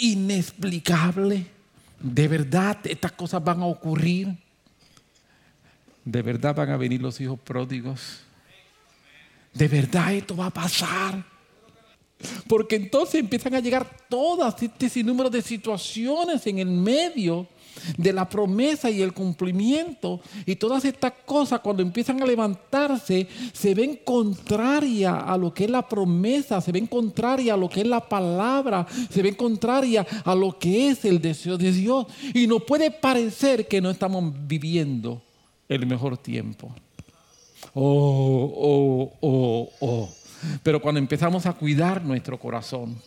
inexplicables. 0.00 1.44
De 2.00 2.28
verdad, 2.28 2.78
estas 2.84 3.12
cosas 3.12 3.42
van 3.44 3.60
a 3.60 3.66
ocurrir. 3.66 4.45
De 6.06 6.22
verdad 6.22 6.54
van 6.54 6.70
a 6.70 6.76
venir 6.76 7.02
los 7.02 7.20
hijos 7.20 7.38
pródigos. 7.40 8.20
De 9.52 9.66
verdad 9.66 10.14
esto 10.14 10.36
va 10.36 10.46
a 10.46 10.50
pasar. 10.50 11.24
Porque 12.46 12.76
entonces 12.76 13.16
empiezan 13.16 13.56
a 13.56 13.60
llegar 13.60 13.90
todas 14.08 14.62
este 14.62 14.88
sinnúmero 14.88 15.28
de 15.28 15.42
situaciones 15.42 16.46
en 16.46 16.60
el 16.60 16.68
medio 16.68 17.48
de 17.98 18.12
la 18.12 18.28
promesa 18.28 18.88
y 18.88 19.02
el 19.02 19.12
cumplimiento. 19.12 20.20
Y 20.46 20.54
todas 20.54 20.84
estas 20.84 21.12
cosas 21.24 21.58
cuando 21.58 21.82
empiezan 21.82 22.22
a 22.22 22.26
levantarse 22.26 23.26
se 23.52 23.74
ven 23.74 23.98
contrarias 24.04 25.24
a 25.26 25.36
lo 25.36 25.52
que 25.52 25.64
es 25.64 25.70
la 25.70 25.88
promesa, 25.88 26.60
se 26.60 26.70
ven 26.70 26.86
contrarias 26.86 27.54
a 27.54 27.58
lo 27.58 27.68
que 27.68 27.80
es 27.80 27.86
la 27.88 28.08
palabra, 28.08 28.86
se 29.10 29.22
ven 29.22 29.34
contrarias 29.34 30.06
a 30.24 30.36
lo 30.36 30.56
que 30.56 30.90
es 30.90 31.04
el 31.04 31.20
deseo 31.20 31.58
de 31.58 31.72
Dios. 31.72 32.06
Y 32.32 32.46
nos 32.46 32.62
puede 32.62 32.92
parecer 32.92 33.66
que 33.66 33.80
no 33.80 33.90
estamos 33.90 34.32
viviendo 34.46 35.25
el 35.68 35.86
mejor 35.86 36.18
tiempo. 36.18 36.74
Oh, 37.74 38.52
oh, 38.56 39.18
oh, 39.20 39.72
oh. 39.80 40.14
Pero 40.62 40.80
cuando 40.80 40.98
empezamos 40.98 41.46
a 41.46 41.54
cuidar 41.54 42.04
nuestro 42.04 42.38
corazón, 42.38 43.00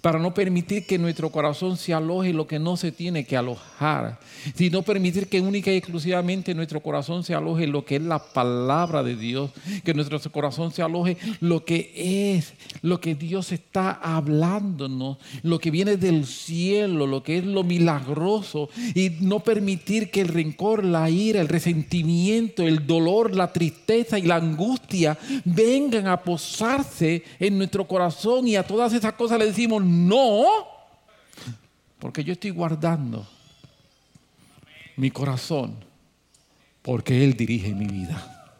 para 0.00 0.18
no 0.18 0.32
permitir 0.32 0.86
que 0.86 0.98
nuestro 0.98 1.30
corazón 1.30 1.76
se 1.76 1.92
aloje 1.92 2.32
lo 2.32 2.46
que 2.46 2.58
no 2.58 2.76
se 2.76 2.92
tiene 2.92 3.24
que 3.24 3.36
alojar, 3.36 4.18
sino 4.54 4.82
permitir 4.82 5.28
que 5.28 5.40
única 5.40 5.70
y 5.70 5.76
exclusivamente 5.76 6.54
nuestro 6.54 6.80
corazón 6.80 7.22
se 7.22 7.34
aloje 7.34 7.66
lo 7.66 7.84
que 7.84 7.96
es 7.96 8.02
la 8.02 8.18
palabra 8.18 9.02
de 9.02 9.16
Dios, 9.16 9.50
que 9.84 9.94
nuestro 9.94 10.18
corazón 10.32 10.72
se 10.72 10.82
aloje 10.82 11.16
lo 11.40 11.64
que 11.64 11.92
es, 12.36 12.54
lo 12.82 13.00
que 13.00 13.14
Dios 13.14 13.52
está 13.52 13.92
hablándonos, 13.92 15.18
lo 15.42 15.58
que 15.58 15.70
viene 15.70 15.96
del 15.96 16.26
cielo, 16.26 17.06
lo 17.06 17.22
que 17.22 17.38
es 17.38 17.44
lo 17.44 17.62
milagroso, 17.62 18.70
y 18.94 19.10
no 19.20 19.40
permitir 19.40 20.10
que 20.10 20.22
el 20.22 20.28
rencor, 20.28 20.84
la 20.84 21.10
ira, 21.10 21.40
el 21.40 21.48
resentimiento, 21.48 22.66
el 22.66 22.86
dolor, 22.86 23.34
la 23.34 23.52
tristeza 23.52 24.18
y 24.18 24.22
la 24.22 24.36
angustia 24.36 25.18
vengan 25.44 26.06
a 26.06 26.22
posarse 26.22 27.22
en 27.38 27.58
nuestro 27.58 27.86
corazón 27.86 28.48
y 28.48 28.56
a 28.56 28.62
todas 28.62 28.92
esas 28.92 29.12
cosas 29.14 29.38
le 29.38 29.46
decimos, 29.46 29.82
no, 29.90 30.44
porque 31.98 32.24
yo 32.24 32.32
estoy 32.32 32.50
guardando 32.50 33.26
mi 34.96 35.10
corazón, 35.10 35.84
porque 36.82 37.24
Él 37.24 37.34
dirige 37.34 37.74
mi 37.74 37.86
vida. 37.86 38.52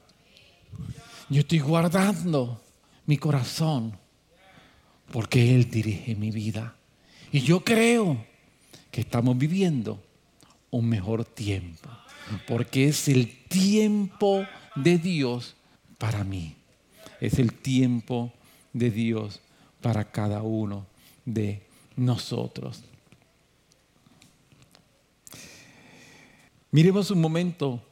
Yo 1.29 1.41
estoy 1.41 1.61
guardando 1.61 2.61
mi 3.07 3.17
corazón, 3.17 3.97
porque 5.13 5.55
Él 5.55 5.71
dirige 5.71 6.15
mi 6.15 6.31
vida. 6.31 6.75
Y 7.33 7.41
yo 7.41 7.61
creo 7.61 8.25
que 8.91 9.03
estamos 9.03 9.39
viviendo 9.39 10.03
un 10.71 10.89
mejor 10.89 11.25
tiempo, 11.25 11.89
porque 12.47 12.89
es 12.89 13.09
el 13.09 13.45
tiempo 13.49 14.45
de 14.75 14.99
Dios 14.99 15.57
para 15.99 16.25
mí. 16.25 16.57
Es 17.21 17.39
el 17.39 17.53
tiempo 17.53 18.33
de 18.73 18.91
Dios 18.91 19.41
para 19.81 20.11
cada 20.11 20.43
uno 20.43 20.90
de 21.35 21.63
nosotros. 21.97 22.83
Miremos 26.71 27.11
un 27.11 27.21
momento 27.21 27.83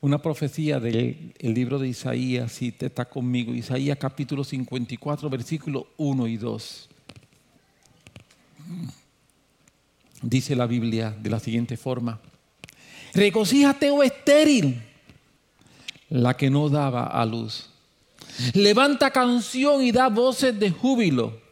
una 0.00 0.18
profecía 0.20 0.80
del 0.80 1.32
libro 1.40 1.78
de 1.78 1.88
Isaías, 1.88 2.52
si 2.52 2.72
te 2.72 2.86
está 2.86 3.06
conmigo, 3.06 3.54
Isaías 3.54 3.96
capítulo 3.98 4.44
54, 4.44 5.30
versículo 5.30 5.86
1 5.96 6.26
y 6.26 6.36
2. 6.36 6.88
Dice 10.20 10.56
la 10.56 10.66
Biblia 10.66 11.10
de 11.10 11.30
la 11.30 11.40
siguiente 11.40 11.78
forma, 11.78 12.20
regocíjate, 13.14 13.90
oh 13.90 14.02
estéril, 14.02 14.82
la 16.10 16.36
que 16.36 16.50
no 16.50 16.68
daba 16.68 17.06
a 17.06 17.24
luz. 17.24 17.70
Levanta 18.52 19.10
canción 19.10 19.82
y 19.82 19.90
da 19.90 20.08
voces 20.08 20.58
de 20.58 20.70
júbilo 20.70 21.43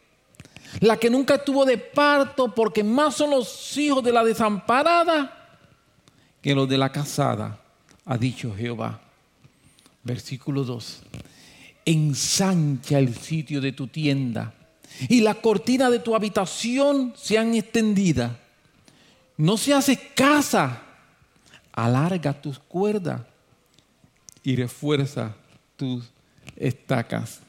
la 0.83 0.97
que 0.99 1.09
nunca 1.09 1.37
estuvo 1.37 1.65
de 1.65 1.79
parto, 1.79 2.53
porque 2.55 2.85
más 2.85 3.15
son 3.15 3.31
los 3.31 3.77
hijos 3.79 4.03
de 4.03 4.13
la 4.13 4.23
desamparada 4.23 5.39
que 6.43 6.55
los 6.57 6.69
de 6.69 6.77
la 6.77 6.91
casada, 6.91 7.61
ha 8.05 8.19
dicho 8.19 8.53
Jehová. 8.55 9.01
Versículo 10.03 10.65
2. 10.65 11.03
Ensancha 11.85 12.99
el 12.99 13.15
sitio 13.15 13.61
de 13.61 13.71
tu 13.71 13.87
tienda 13.87 14.53
y 15.09 15.21
la 15.21 15.35
cortina 15.37 15.89
de 15.89 16.01
tu 16.01 16.17
habitación 16.17 17.15
sean 17.17 17.55
extendidas. 17.55 18.33
No 19.37 19.57
se 19.57 19.73
hace 19.73 19.97
casa, 20.15 20.83
alarga 21.71 22.33
tus 22.33 22.59
cuerdas 22.59 23.21
y 24.43 24.57
refuerza 24.57 25.37
tus 25.77 26.11
estacas. 26.57 27.41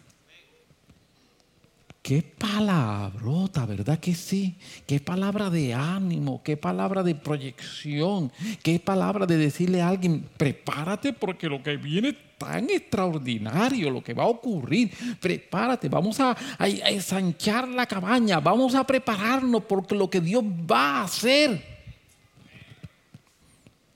Qué 2.03 2.21
palabrota, 2.21 3.65
¿verdad 3.65 3.97
que 3.97 4.13
sí? 4.13 4.57
Qué 4.85 4.99
palabra 4.99 5.49
de 5.49 5.73
ánimo, 5.73 6.43
qué 6.43 6.57
palabra 6.57 7.01
de 7.01 7.15
proyección, 7.15 8.29
qué 8.61 8.77
palabra 8.77 9.25
de 9.25 9.37
decirle 9.37 9.81
a 9.81 9.87
alguien, 9.87 10.29
prepárate 10.35 11.13
porque 11.13 11.47
lo 11.47 11.63
que 11.63 11.77
viene 11.77 12.09
es 12.09 12.15
tan 12.37 12.69
extraordinario, 12.69 13.89
lo 13.89 14.03
que 14.03 14.13
va 14.13 14.23
a 14.23 14.27
ocurrir. 14.27 14.91
Prepárate, 15.21 15.87
vamos 15.87 16.19
a, 16.19 16.35
a, 16.57 16.67
ensanchar 16.67 17.69
la 17.69 17.85
cabaña, 17.85 18.41
vamos 18.41 18.75
a 18.75 18.85
prepararnos 18.85 19.63
porque 19.63 19.95
lo 19.95 20.09
que 20.09 20.19
Dios 20.19 20.43
va 20.43 20.99
a 20.99 21.03
hacer. 21.05 21.63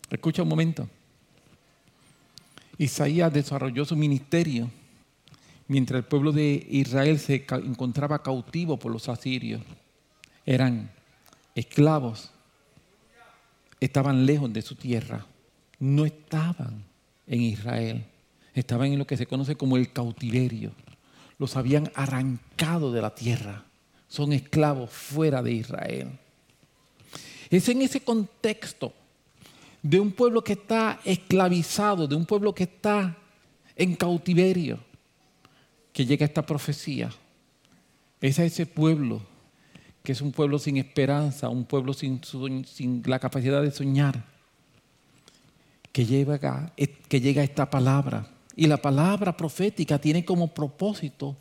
Escucha 0.09 0.43
un 0.43 0.47
momento. 0.47 0.87
Isaías 2.77 3.33
desarrolló 3.33 3.83
su 3.83 3.97
ministerio 3.97 4.71
mientras 5.67 5.99
el 5.99 6.05
pueblo 6.05 6.31
de 6.31 6.65
Israel 6.69 7.19
se 7.19 7.45
encontraba 7.63 8.23
cautivo 8.23 8.77
por 8.77 8.91
los 8.91 9.09
asirios. 9.09 9.61
Eran 10.45 10.89
esclavos, 11.55 12.31
estaban 13.79 14.25
lejos 14.25 14.51
de 14.53 14.61
su 14.61 14.75
tierra, 14.75 15.25
no 15.79 16.05
estaban 16.05 16.83
en 17.27 17.41
Israel, 17.41 18.05
estaban 18.53 18.93
en 18.93 18.99
lo 18.99 19.07
que 19.07 19.17
se 19.17 19.27
conoce 19.27 19.55
como 19.55 19.77
el 19.77 19.91
cautiverio. 19.91 20.71
Los 21.37 21.55
habían 21.55 21.91
arrancado 21.93 22.91
de 22.91 23.01
la 23.01 23.13
tierra, 23.13 23.65
son 24.07 24.33
esclavos 24.33 24.89
fuera 24.89 25.43
de 25.43 25.51
Israel. 25.51 26.19
Es 27.49 27.69
en 27.69 27.81
ese 27.81 28.01
contexto 28.01 28.93
de 29.81 29.99
un 29.99 30.11
pueblo 30.11 30.43
que 30.43 30.53
está 30.53 30.99
esclavizado, 31.03 32.07
de 32.07 32.15
un 32.15 32.25
pueblo 32.25 32.53
que 32.53 32.63
está 32.63 33.17
en 33.75 33.95
cautiverio, 33.95 34.79
que 35.97 36.05
llega 36.05 36.27
esta 36.27 36.45
profecía. 36.45 37.09
Es 38.21 38.37
a 38.37 38.45
ese 38.45 38.67
pueblo 38.67 39.19
que 40.03 40.11
es 40.11 40.21
un 40.21 40.31
pueblo 40.31 40.59
sin 40.59 40.77
esperanza, 40.77 41.49
un 41.49 41.65
pueblo 41.65 41.91
sin, 41.91 42.21
la 43.07 43.17
capacidad 43.17 43.63
de 43.63 43.71
soñar, 43.71 44.23
que 45.91 46.05
llega, 46.05 46.71
que 47.09 47.19
llega 47.19 47.41
esta 47.41 47.67
palabra. 47.67 48.29
Y 48.55 48.67
la 48.67 48.77
palabra 48.77 49.35
profética 49.35 49.97
tiene 49.97 50.23
como 50.23 50.53
propósito 50.53 51.35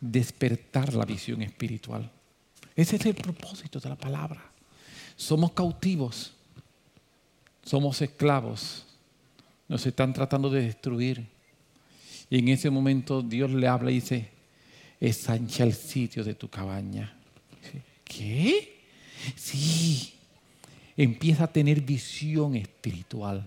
despertar 0.00 0.92
la 0.94 1.04
visión 1.04 1.40
espiritual. 1.40 2.10
Ese 2.74 2.96
es 2.96 3.06
el 3.06 3.14
propósito 3.14 3.78
de 3.78 3.88
la 3.88 3.96
palabra. 3.96 4.42
Somos 5.14 5.52
cautivos 5.52 6.32
somos 7.64 8.02
esclavos, 8.02 8.84
nos 9.68 9.86
están 9.86 10.12
tratando 10.12 10.50
de 10.50 10.62
destruir. 10.62 11.31
Y 12.32 12.38
en 12.38 12.48
ese 12.48 12.70
momento 12.70 13.20
Dios 13.20 13.50
le 13.50 13.68
habla 13.68 13.90
y 13.90 13.96
dice, 13.96 14.26
ensancha 14.98 15.64
el 15.64 15.74
sitio 15.74 16.24
de 16.24 16.32
tu 16.32 16.48
cabaña. 16.48 17.14
¿Qué? 18.02 18.80
Sí, 19.36 20.14
empieza 20.96 21.44
a 21.44 21.52
tener 21.52 21.82
visión 21.82 22.56
espiritual. 22.56 23.46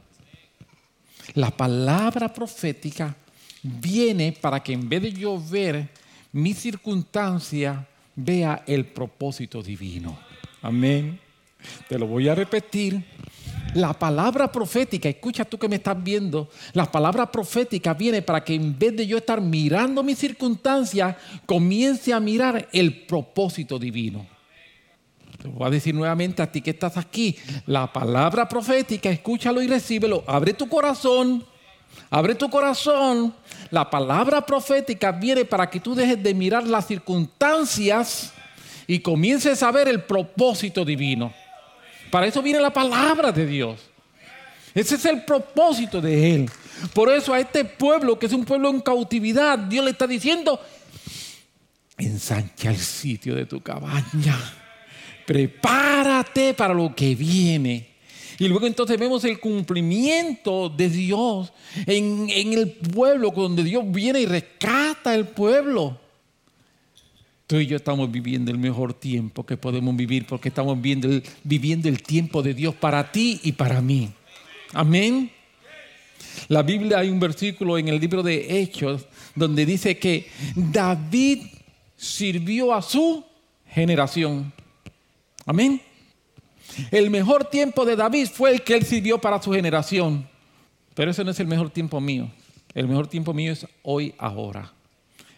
La 1.33 1.49
palabra 1.49 2.31
profética 2.31 3.15
viene 3.63 4.33
para 4.33 4.61
que 4.61 4.73
en 4.73 4.87
vez 4.87 5.01
de 5.01 5.13
yo 5.13 5.41
ver 5.43 5.89
mi 6.31 6.53
circunstancia, 6.53 7.87
vea 8.15 8.63
el 8.67 8.85
propósito 8.85 9.63
divino. 9.63 10.15
Amén. 10.61 11.19
Te 11.89 11.97
lo 11.97 12.05
voy 12.05 12.29
a 12.29 12.35
repetir 12.35 13.03
la 13.75 13.91
palabra 13.93 14.49
profética, 14.49 15.09
escucha 15.09 15.43
tú 15.43 15.57
que 15.57 15.67
me 15.67 15.75
estás 15.75 16.01
viendo, 16.01 16.49
la 16.71 16.89
palabra 16.89 17.29
profética 17.29 17.93
viene 17.93 18.21
para 18.21 18.41
que 18.41 18.55
en 18.55 18.79
vez 18.79 18.95
de 18.95 19.05
yo 19.05 19.17
estar 19.17 19.41
mirando 19.41 20.01
mis 20.01 20.17
circunstancias, 20.17 21.17
comience 21.45 22.13
a 22.13 22.21
mirar 22.21 22.69
el 22.71 23.05
propósito 23.05 23.77
divino. 23.77 24.25
Te 25.41 25.49
voy 25.49 25.67
a 25.67 25.69
decir 25.69 25.93
nuevamente 25.93 26.41
a 26.41 26.49
ti 26.49 26.61
que 26.61 26.69
estás 26.69 26.95
aquí, 26.95 27.35
la 27.65 27.91
palabra 27.91 28.47
profética, 28.47 29.09
escúchalo 29.09 29.61
y 29.61 29.67
recíbelo, 29.67 30.23
abre 30.25 30.53
tu 30.53 30.69
corazón, 30.69 31.45
abre 32.09 32.33
tu 32.35 32.49
corazón. 32.49 33.35
La 33.71 33.89
palabra 33.89 34.45
profética 34.45 35.11
viene 35.11 35.43
para 35.43 35.69
que 35.69 35.81
tú 35.81 35.93
dejes 35.93 36.23
de 36.23 36.33
mirar 36.33 36.65
las 36.65 36.87
circunstancias 36.87 38.31
y 38.87 38.99
comiences 38.99 39.61
a 39.63 39.71
ver 39.71 39.89
el 39.89 40.03
propósito 40.03 40.85
divino. 40.85 41.33
Para 42.15 42.27
eso 42.27 42.41
viene 42.41 42.61
la 42.61 42.71
palabra 42.71 43.29
de 43.29 43.45
Dios. 43.45 43.77
Ese 44.73 44.95
es 44.95 45.03
el 45.03 45.25
propósito 45.25 45.99
de 45.99 46.33
Él. 46.33 46.49
Por 46.93 47.11
eso 47.11 47.33
a 47.33 47.41
este 47.41 47.65
pueblo, 47.65 48.17
que 48.17 48.27
es 48.27 48.31
un 48.31 48.45
pueblo 48.45 48.69
en 48.69 48.79
cautividad, 48.79 49.59
Dios 49.59 49.83
le 49.83 49.91
está 49.91 50.07
diciendo, 50.07 50.57
ensancha 51.97 52.69
el 52.69 52.77
sitio 52.77 53.35
de 53.35 53.45
tu 53.45 53.59
cabaña. 53.59 54.39
Prepárate 55.27 56.53
para 56.53 56.73
lo 56.73 56.95
que 56.95 57.15
viene. 57.15 57.95
Y 58.39 58.47
luego 58.47 58.65
entonces 58.65 58.97
vemos 58.97 59.25
el 59.25 59.37
cumplimiento 59.37 60.69
de 60.69 60.87
Dios 60.87 61.51
en, 61.85 62.29
el 62.29 62.71
pueblo, 62.71 63.31
donde 63.31 63.61
Dios 63.61 63.83
viene 63.91 64.21
y 64.21 64.25
rescata 64.25 65.11
al 65.11 65.27
pueblo. 65.27 65.99
Tú 67.47 67.57
y 67.57 67.67
yo 67.67 67.75
estamos 67.75 68.11
viviendo 68.11 68.49
el 68.49 68.57
mejor 68.57 68.93
tiempo 68.93 69.45
que 69.45 69.55
podemos 69.55 69.95
vivir 69.95 70.25
porque 70.25 70.49
estamos 70.49 70.81
viviendo 70.81 71.89
el, 71.89 72.03
tiempo 72.03 72.41
de 72.41 72.55
Dios 72.55 72.73
para 72.73 73.11
ti 73.11 73.39
y 73.43 73.51
para 73.51 73.81
mí. 73.81 74.09
Amén. 74.73 75.29
La 76.47 76.63
Biblia 76.63 76.99
hay 76.99 77.09
un 77.09 77.19
versículo 77.19 77.77
en 77.77 77.87
el 77.87 77.99
libro 77.99 78.23
de 78.23 78.59
Hechos 78.59 79.05
donde 79.35 79.65
dice 79.65 79.99
que 79.99 80.27
David 80.55 81.43
sirvió 81.95 82.73
a 82.73 82.81
su 82.81 83.23
generación. 83.67 84.51
Amén. 85.45 85.79
El 86.89 87.11
mejor 87.11 87.45
tiempo 87.45 87.85
de 87.85 87.95
David 87.95 88.27
fue 88.33 88.53
el 88.53 88.63
que 88.63 88.73
él 88.73 88.83
sirvió 88.83 89.19
para 89.19 89.39
su 89.39 89.51
generación. 89.51 90.27
Pero 90.95 91.11
ese 91.11 91.23
no 91.23 91.29
es 91.29 91.39
el 91.39 91.47
mejor 91.47 91.69
tiempo 91.69 92.01
mío. 92.01 92.31
El 92.73 92.87
mejor 92.87 93.07
tiempo 93.07 93.33
mío 93.35 93.51
es 93.51 93.67
hoy, 93.83 94.15
ahora. 94.17 94.74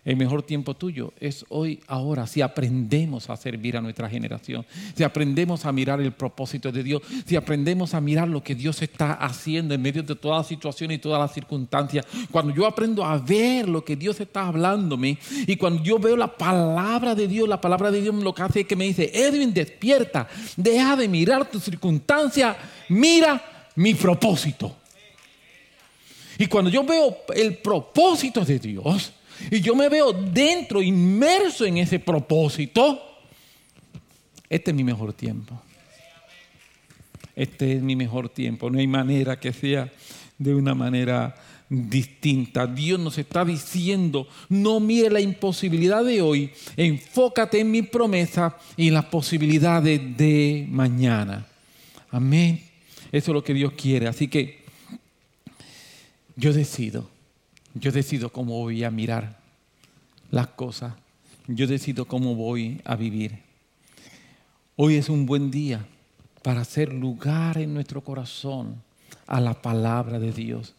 El 0.08 0.16
mejor 0.16 0.42
tiempo 0.42 0.74
tuyo 0.74 1.12
es 1.20 1.46
hoy, 1.50 1.82
ahora, 1.86 2.28
si 2.28 2.40
aprendemos 2.40 3.30
a 3.30 3.36
servir 3.36 3.76
a 3.76 3.82
nuestra 3.82 4.10
generación, 4.10 4.66
si 4.96 5.04
aprendemos 5.04 5.66
a 5.66 5.74
mirar 5.74 6.00
el 6.00 6.14
propósito 6.14 6.72
de 6.72 6.82
Dios, 6.82 7.02
si 7.26 7.36
aprendemos 7.36 7.94
a 7.94 8.00
mirar 8.00 8.30
lo 8.30 8.42
que 8.42 8.56
Dios 8.56 8.82
está 8.82 9.16
haciendo 9.16 9.74
en 9.74 9.82
medio 9.82 10.04
de 10.04 10.16
todas 10.16 10.38
las 10.38 10.48
situaciones 10.48 10.96
y 10.96 11.02
todas 11.02 11.20
las 11.20 11.34
circunstancias. 11.34 12.06
Cuando 12.32 12.56
yo 12.56 12.66
aprendo 12.66 13.04
a 13.04 13.18
ver 13.18 13.68
lo 13.68 13.84
que 13.84 13.98
Dios 13.98 14.18
está 14.22 14.48
hablándome 14.48 15.18
y 15.46 15.58
cuando 15.58 15.84
yo 15.84 16.00
veo 16.00 16.16
la 16.16 16.38
palabra 16.38 17.14
de 17.14 17.28
Dios, 17.28 17.50
la 17.50 17.60
palabra 17.60 17.92
de 17.92 18.00
Dios 18.00 18.16
lo 18.16 18.34
que 18.34 18.44
hace 18.44 18.60
es 18.62 18.66
que 18.66 18.78
me 18.78 18.86
dice, 18.86 19.12
Edwin, 19.14 19.54
despierta, 19.54 20.30
deja 20.56 20.96
de 20.96 21.10
mirar 21.10 21.52
tu 21.52 21.60
circunstancia, 21.60 22.56
mira 22.88 23.68
mi 23.76 23.94
propósito. 23.94 24.74
Y 26.38 26.46
cuando 26.46 26.72
yo 26.72 26.86
veo 26.86 27.18
el 27.36 27.58
propósito 27.58 28.46
de 28.46 28.58
Dios, 28.58 29.12
y 29.52 29.62
yo 29.62 29.76
me 29.76 29.90
veo 29.90 30.14
dentro, 30.14 30.82
inmerso 30.82 31.66
en 31.66 31.78
ese 31.78 32.00
propósito, 32.00 33.02
este 34.50 34.72
es 34.72 34.78
mi 34.78 34.84
mejor 34.84 35.14
tiempo. 35.14 35.62
Este 37.36 37.74
es 37.74 37.82
mi 37.82 37.96
mejor 37.96 38.30
tiempo. 38.30 38.70
No 38.70 38.80
hay 38.80 38.88
manera 38.88 39.40
que 39.40 39.54
sea 39.54 39.92
de 40.38 40.56
una 40.56 40.74
manera 40.74 41.36
distinta. 41.70 42.66
Dios 42.66 43.00
nos 43.00 43.18
está 43.18 43.44
diciendo, 43.44 44.28
no 44.50 44.80
mire 44.80 45.10
la 45.10 45.20
imposibilidad 45.20 46.04
de 46.04 46.22
hoy, 46.22 46.52
enfócate 46.76 47.60
en 47.60 47.72
mi 47.72 47.82
promesa 47.82 48.58
y 48.76 48.88
en 48.88 48.94
las 48.94 49.06
posibilidades 49.06 50.00
de 50.18 50.66
mañana. 50.70 51.46
Amén. 52.10 52.64
Eso 53.12 53.32
es 53.32 53.36
lo 53.36 53.44
que 53.44 53.54
Dios 53.54 53.74
quiere. 53.74 54.08
Así 54.08 54.28
que 54.28 54.64
yo 56.36 56.54
decido 56.54 57.17
yo 57.80 57.92
decido 57.92 58.32
cómo 58.32 58.54
voy 58.54 58.84
a 58.84 58.92
mirar 58.92 59.38
las 60.32 60.48
cosas. 60.48 60.94
Yo 61.48 61.68
decido 61.68 62.06
cómo 62.06 62.36
voy 62.36 62.82
a 62.84 62.96
vivir. 62.96 63.40
Hoy 64.76 64.96
es 64.96 65.10
un 65.10 65.26
buen 65.26 65.50
día 65.50 65.86
para 66.44 66.62
hacer 66.62 66.94
lugar 66.94 67.58
en 67.58 67.74
nuestro 67.74 68.02
corazón 68.02 68.82
a 69.26 69.40
la 69.40 69.62
palabra 69.62 70.20
de 70.20 70.32
Dios. 70.32 70.74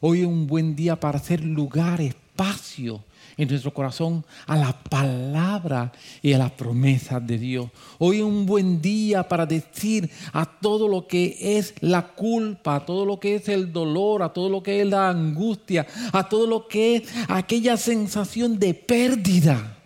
Hoy 0.00 0.20
es 0.20 0.26
un 0.26 0.46
buen 0.46 0.76
día 0.76 0.98
para 0.98 1.18
hacer 1.18 1.44
lugar, 1.44 2.00
espacio 2.00 3.02
en 3.36 3.48
nuestro 3.48 3.72
corazón 3.72 4.24
a 4.46 4.56
la 4.56 4.72
palabra 4.72 5.92
y 6.22 6.32
a 6.32 6.38
las 6.38 6.52
promesas 6.52 7.26
de 7.26 7.38
Dios. 7.38 7.68
Hoy 7.98 8.18
es 8.18 8.22
un 8.22 8.46
buen 8.46 8.80
día 8.80 9.28
para 9.28 9.46
decir 9.46 10.10
a 10.32 10.44
todo 10.44 10.88
lo 10.88 11.06
que 11.06 11.36
es 11.40 11.74
la 11.80 12.08
culpa, 12.08 12.76
a 12.76 12.86
todo 12.86 13.04
lo 13.04 13.18
que 13.18 13.36
es 13.36 13.48
el 13.48 13.72
dolor, 13.72 14.22
a 14.22 14.32
todo 14.32 14.48
lo 14.48 14.62
que 14.62 14.80
es 14.80 14.86
la 14.86 15.08
angustia, 15.08 15.86
a 16.12 16.28
todo 16.28 16.46
lo 16.46 16.68
que 16.68 16.96
es 16.96 17.02
aquella 17.28 17.76
sensación 17.76 18.58
de 18.58 18.74
pérdida. 18.74 19.78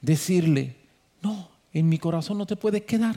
Decirle, 0.00 0.76
no, 1.22 1.48
en 1.72 1.88
mi 1.88 1.98
corazón 1.98 2.38
no 2.38 2.46
te 2.46 2.56
puedes 2.56 2.82
quedar. 2.82 3.16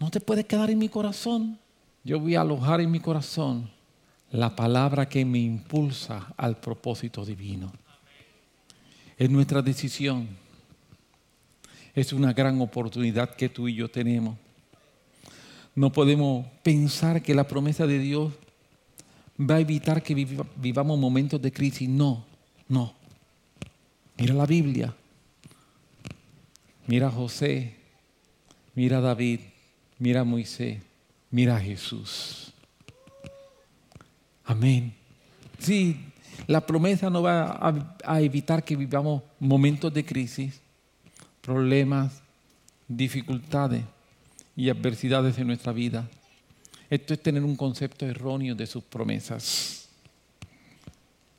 No 0.00 0.10
te 0.10 0.20
puedes 0.20 0.44
quedar 0.44 0.70
en 0.70 0.78
mi 0.78 0.88
corazón. 0.88 1.58
Yo 2.02 2.20
voy 2.20 2.34
a 2.34 2.42
alojar 2.42 2.80
en 2.80 2.90
mi 2.90 3.00
corazón 3.00 3.70
la 4.30 4.54
palabra 4.54 5.08
que 5.08 5.24
me 5.24 5.38
impulsa 5.38 6.34
al 6.36 6.56
propósito 6.56 7.24
divino. 7.24 7.72
Es 9.16 9.30
nuestra 9.30 9.62
decisión 9.62 10.28
Es 11.94 12.12
una 12.12 12.32
gran 12.32 12.60
oportunidad 12.60 13.34
que 13.34 13.48
tú 13.48 13.68
y 13.68 13.74
yo 13.74 13.88
tenemos. 13.88 14.36
No 15.74 15.92
podemos 15.92 16.46
pensar 16.62 17.22
que 17.22 17.34
la 17.34 17.46
promesa 17.46 17.86
de 17.86 17.98
Dios 17.98 18.32
va 19.38 19.56
a 19.56 19.60
evitar 19.60 20.02
que 20.02 20.14
vivamos 20.56 20.98
momentos 20.98 21.40
de 21.40 21.52
crisis. 21.52 21.88
No, 21.88 22.24
no. 22.68 22.94
Mira 24.16 24.34
la 24.34 24.46
Biblia. 24.46 24.94
Mira 26.86 27.08
a 27.08 27.10
José. 27.10 27.76
Mira 28.74 28.98
a 28.98 29.00
David. 29.00 29.40
Mira 29.98 30.20
a 30.20 30.24
Moisés. 30.24 30.80
Mira 31.30 31.56
a 31.56 31.60
Jesús. 31.60 32.52
Amén. 34.44 34.94
Sí, 35.58 35.96
la 36.46 36.66
promesa 36.66 37.10
no 37.10 37.22
va 37.22 37.58
a, 38.04 38.20
evitar 38.20 38.64
que 38.64 38.76
vivamos 38.76 39.22
momentos 39.38 39.92
de 39.92 40.04
crisis, 40.04 40.60
problemas, 41.40 42.22
dificultades 42.86 43.82
y 44.56 44.68
adversidades 44.68 45.38
en 45.38 45.46
nuestra 45.46 45.72
vida. 45.72 46.08
Esto 46.90 47.14
es 47.14 47.22
tener 47.22 47.42
un 47.42 47.56
concepto 47.56 48.06
erróneo 48.06 48.54
de 48.54 48.66
sus 48.66 48.84
promesas. 48.84 49.88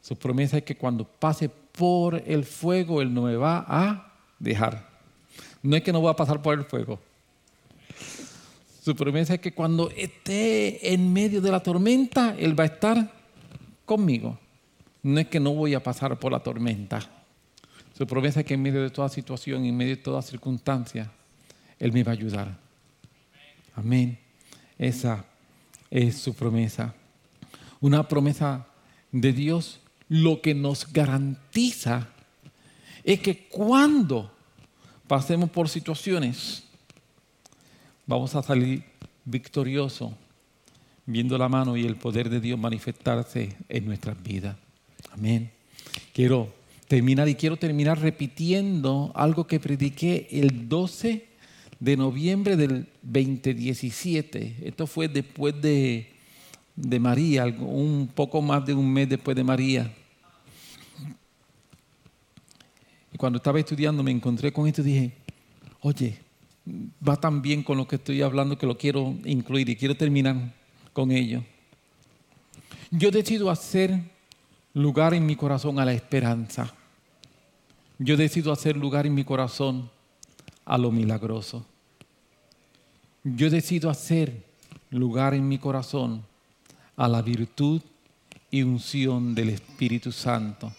Su 0.01 0.15
promesa 0.15 0.57
es 0.57 0.63
que 0.63 0.75
cuando 0.75 1.03
pase 1.03 1.49
por 1.49 2.21
el 2.25 2.43
fuego, 2.43 3.01
Él 3.01 3.13
no 3.13 3.23
me 3.23 3.35
va 3.35 3.65
a 3.67 4.13
dejar. 4.39 4.89
No 5.61 5.75
es 5.75 5.83
que 5.83 5.93
no 5.93 6.01
va 6.01 6.11
a 6.11 6.15
pasar 6.15 6.41
por 6.41 6.57
el 6.57 6.65
fuego. 6.65 6.99
Su 8.83 8.95
promesa 8.95 9.35
es 9.35 9.39
que 9.39 9.53
cuando 9.53 9.89
esté 9.91 10.93
en 10.93 11.11
medio 11.11 11.41
de 11.41 11.51
la 11.51 11.61
tormenta, 11.61 12.35
Él 12.37 12.59
va 12.59 12.63
a 12.63 12.67
estar 12.67 13.11
conmigo. 13.85 14.37
No 15.05 15.19
es 15.19 15.27
que 15.27 15.39
no 15.39 15.53
voy 15.53 15.75
a 15.75 15.83
pasar 15.83 16.17
por 16.17 16.31
la 16.31 16.39
tormenta. 16.39 16.99
Su 17.95 18.07
promesa 18.07 18.39
es 18.39 18.45
que 18.47 18.55
en 18.55 18.63
medio 18.63 18.81
de 18.81 18.89
toda 18.89 19.07
situación, 19.07 19.63
en 19.63 19.77
medio 19.77 19.95
de 19.95 20.01
toda 20.01 20.23
circunstancia, 20.23 21.11
Él 21.77 21.93
me 21.93 22.03
va 22.03 22.11
a 22.11 22.15
ayudar. 22.15 22.57
Amén. 23.75 24.17
Esa 24.79 25.23
es 25.91 26.17
su 26.17 26.33
promesa. 26.33 26.95
Una 27.81 28.07
promesa 28.07 28.65
de 29.11 29.31
Dios 29.31 29.79
lo 30.09 30.41
que 30.41 30.55
nos 30.55 30.91
garantiza 30.91 32.09
es 33.03 33.19
que 33.19 33.47
cuando 33.47 34.33
pasemos 35.05 35.51
por 35.51 35.69
situaciones, 35.69 36.63
vamos 38.07 38.33
a 38.33 38.41
salir 38.41 38.83
victoriosos, 39.23 40.13
viendo 41.05 41.37
la 41.37 41.47
mano 41.47 41.77
y 41.77 41.85
el 41.85 41.95
poder 41.95 42.27
de 42.27 42.39
Dios 42.39 42.57
manifestarse 42.57 43.55
en 43.69 43.85
nuestras 43.85 44.19
vidas. 44.23 44.64
Amén. 45.17 45.49
Quiero 46.13 46.53
terminar 46.89 47.29
y 47.29 47.35
quiero 47.35 47.55
terminar 47.55 47.99
repitiendo 47.99 49.13
algo 49.15 49.47
que 49.47 49.61
prediqué 49.61 50.27
el 50.29 50.67
12 50.67 51.25
de 51.79 51.97
noviembre 51.97 52.57
del 52.57 52.87
2017. 53.01 54.57
Esto 54.63 54.85
fue 54.87 55.07
después 55.07 55.61
de, 55.61 56.11
de 56.75 56.99
María, 56.99 57.45
un 57.45 58.11
poco 58.13 58.41
más 58.41 58.65
de 58.65 58.73
un 58.73 58.91
mes 58.91 59.07
después 59.07 59.37
de 59.37 59.43
María. 59.45 59.93
Y 63.13 63.17
cuando 63.17 63.37
estaba 63.37 63.57
estudiando 63.57 64.03
me 64.03 64.11
encontré 64.11 64.51
con 64.51 64.67
esto 64.67 64.81
y 64.81 64.85
dije, 64.85 65.11
oye, 65.79 66.19
va 67.07 67.15
tan 67.15 67.41
bien 67.41 67.63
con 67.63 67.77
lo 67.77 67.87
que 67.87 67.95
estoy 67.95 68.21
hablando 68.21 68.57
que 68.57 68.65
lo 68.65 68.77
quiero 68.77 69.15
incluir 69.23 69.69
y 69.69 69.77
quiero 69.77 69.95
terminar 69.95 70.53
con 70.91 71.09
ello. 71.11 71.41
Yo 72.91 73.11
decido 73.11 73.49
hacer 73.49 74.14
lugar 74.75 75.13
en 75.13 75.25
mi 75.25 75.37
corazón 75.37 75.79
a 75.79 75.85
la 75.85 75.93
esperanza. 75.93 76.71
Yo 77.97 78.17
decido 78.17 78.51
hacer 78.51 78.75
lugar 78.75 79.07
en 79.07 79.15
mi 79.15 79.23
corazón 79.23 79.89
a 80.65 80.77
lo 80.77 80.91
milagroso. 80.91 81.65
Yo 83.23 83.49
decido 83.49 83.89
hacer 83.89 84.43
lugar 84.89 85.33
en 85.33 85.47
mi 85.47 85.57
corazón 85.59 86.25
a 86.97 87.07
la 87.07 87.21
virtud 87.21 87.81
y 88.51 88.63
unción 88.63 89.33
del 89.33 89.49
Espíritu 89.49 90.11
Santo. 90.11 90.73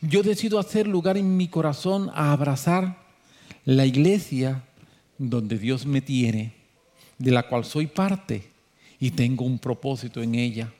Yo 0.00 0.24
decido 0.24 0.58
hacer 0.58 0.88
lugar 0.88 1.16
en 1.16 1.36
mi 1.36 1.46
corazón 1.46 2.10
a 2.14 2.32
abrazar 2.32 2.98
la 3.64 3.86
iglesia 3.86 4.64
donde 5.18 5.56
Dios 5.56 5.86
me 5.86 6.00
tiene, 6.00 6.52
de 7.16 7.30
la 7.30 7.44
cual 7.44 7.64
soy 7.64 7.86
parte 7.86 8.50
y 8.98 9.12
tengo 9.12 9.44
un 9.44 9.60
propósito 9.60 10.20
en 10.20 10.34
ella. 10.34 10.72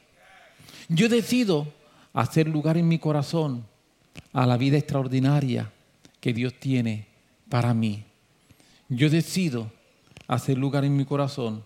Yo 0.88 1.08
decido 1.08 1.77
hacer 2.18 2.48
lugar 2.48 2.76
en 2.76 2.88
mi 2.88 2.98
corazón 2.98 3.64
a 4.32 4.44
la 4.44 4.56
vida 4.56 4.76
extraordinaria 4.76 5.70
que 6.18 6.32
Dios 6.32 6.52
tiene 6.58 7.06
para 7.48 7.72
mí. 7.72 8.02
Yo 8.88 9.08
decido 9.08 9.70
hacer 10.26 10.58
lugar 10.58 10.84
en 10.84 10.96
mi 10.96 11.04
corazón 11.04 11.64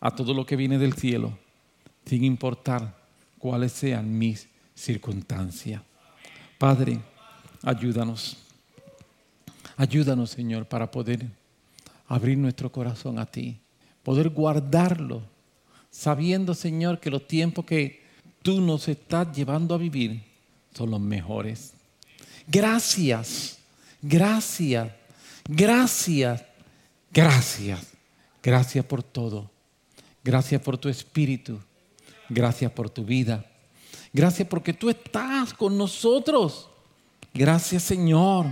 a 0.00 0.10
todo 0.10 0.34
lo 0.34 0.44
que 0.44 0.56
viene 0.56 0.78
del 0.78 0.94
cielo, 0.94 1.38
sin 2.06 2.24
importar 2.24 2.96
cuáles 3.38 3.70
sean 3.70 4.18
mis 4.18 4.48
circunstancias. 4.74 5.80
Padre, 6.58 6.98
ayúdanos. 7.62 8.36
Ayúdanos, 9.76 10.30
Señor, 10.30 10.66
para 10.66 10.90
poder 10.90 11.24
abrir 12.08 12.36
nuestro 12.36 12.72
corazón 12.72 13.20
a 13.20 13.26
ti, 13.26 13.60
poder 14.02 14.30
guardarlo, 14.30 15.22
sabiendo, 15.88 16.52
Señor, 16.54 16.98
que 16.98 17.10
los 17.10 17.28
tiempos 17.28 17.64
que 17.64 18.07
tú 18.42 18.60
nos 18.60 18.88
estás 18.88 19.34
llevando 19.36 19.74
a 19.74 19.78
vivir 19.78 20.22
son 20.74 20.90
los 20.90 21.00
mejores. 21.00 21.72
Gracias, 22.46 23.58
gracias, 24.00 24.92
gracias, 25.48 26.44
gracias, 27.12 27.86
gracias 28.42 28.84
por 28.84 29.02
todo. 29.02 29.50
Gracias 30.22 30.60
por 30.60 30.76
tu 30.76 30.88
espíritu. 30.88 31.58
Gracias 32.28 32.70
por 32.72 32.90
tu 32.90 33.04
vida. 33.04 33.46
Gracias 34.12 34.46
porque 34.46 34.72
tú 34.72 34.90
estás 34.90 35.54
con 35.54 35.76
nosotros. 35.78 36.68
Gracias 37.32 37.82
Señor. 37.82 38.46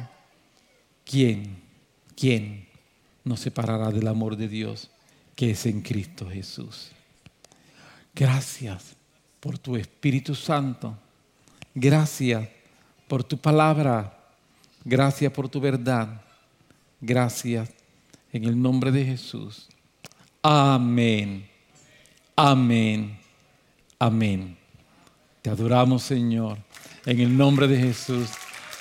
¿Quién? 1.05 1.63
¿Quién 2.17 2.67
nos 3.25 3.41
separará 3.41 3.91
del 3.91 4.09
amor 4.09 4.37
de 4.37 4.49
Dios 4.49 4.91
que 5.35 5.51
es 5.51 5.67
en 5.67 5.83
Cristo 5.83 6.29
Jesús? 6.31 6.93
Gracias 8.15 8.97
por 9.41 9.59
tu 9.59 9.77
Espíritu 9.77 10.35
Santo. 10.35 10.97
Gracias 11.75 12.49
por 13.09 13.23
tu 13.25 13.39
palabra. 13.39 14.17
Gracias 14.85 15.33
por 15.33 15.49
tu 15.49 15.61
verdad. 15.61 16.21
Gracias 17.01 17.71
en 18.33 18.45
el 18.45 18.61
nombre 18.61 18.91
de 18.91 19.05
Jesús. 19.05 19.69
Amén. 20.43 21.47
Amén. 22.35 23.19
Amén. 23.99 24.57
Te 25.43 25.51
adoramos, 25.51 26.03
Señor, 26.03 26.59
en 27.05 27.21
el 27.21 27.37
nombre 27.37 27.69
de 27.69 27.79
Jesús. 27.79 28.31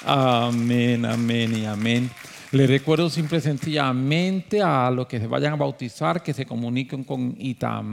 Amén, 0.05 1.05
amén 1.05 1.57
y 1.57 1.65
amén. 1.65 2.09
Le 2.51 2.67
recuerdo 2.67 3.09
simple 3.09 3.37
y 3.39 3.41
sencillamente 3.41 4.61
a 4.61 4.89
los 4.91 5.07
que 5.07 5.19
se 5.19 5.27
vayan 5.27 5.53
a 5.53 5.57
bautizar 5.57 6.23
que 6.23 6.33
se 6.33 6.45
comuniquen 6.45 7.03
con 7.03 7.35
Itam. 7.37 7.83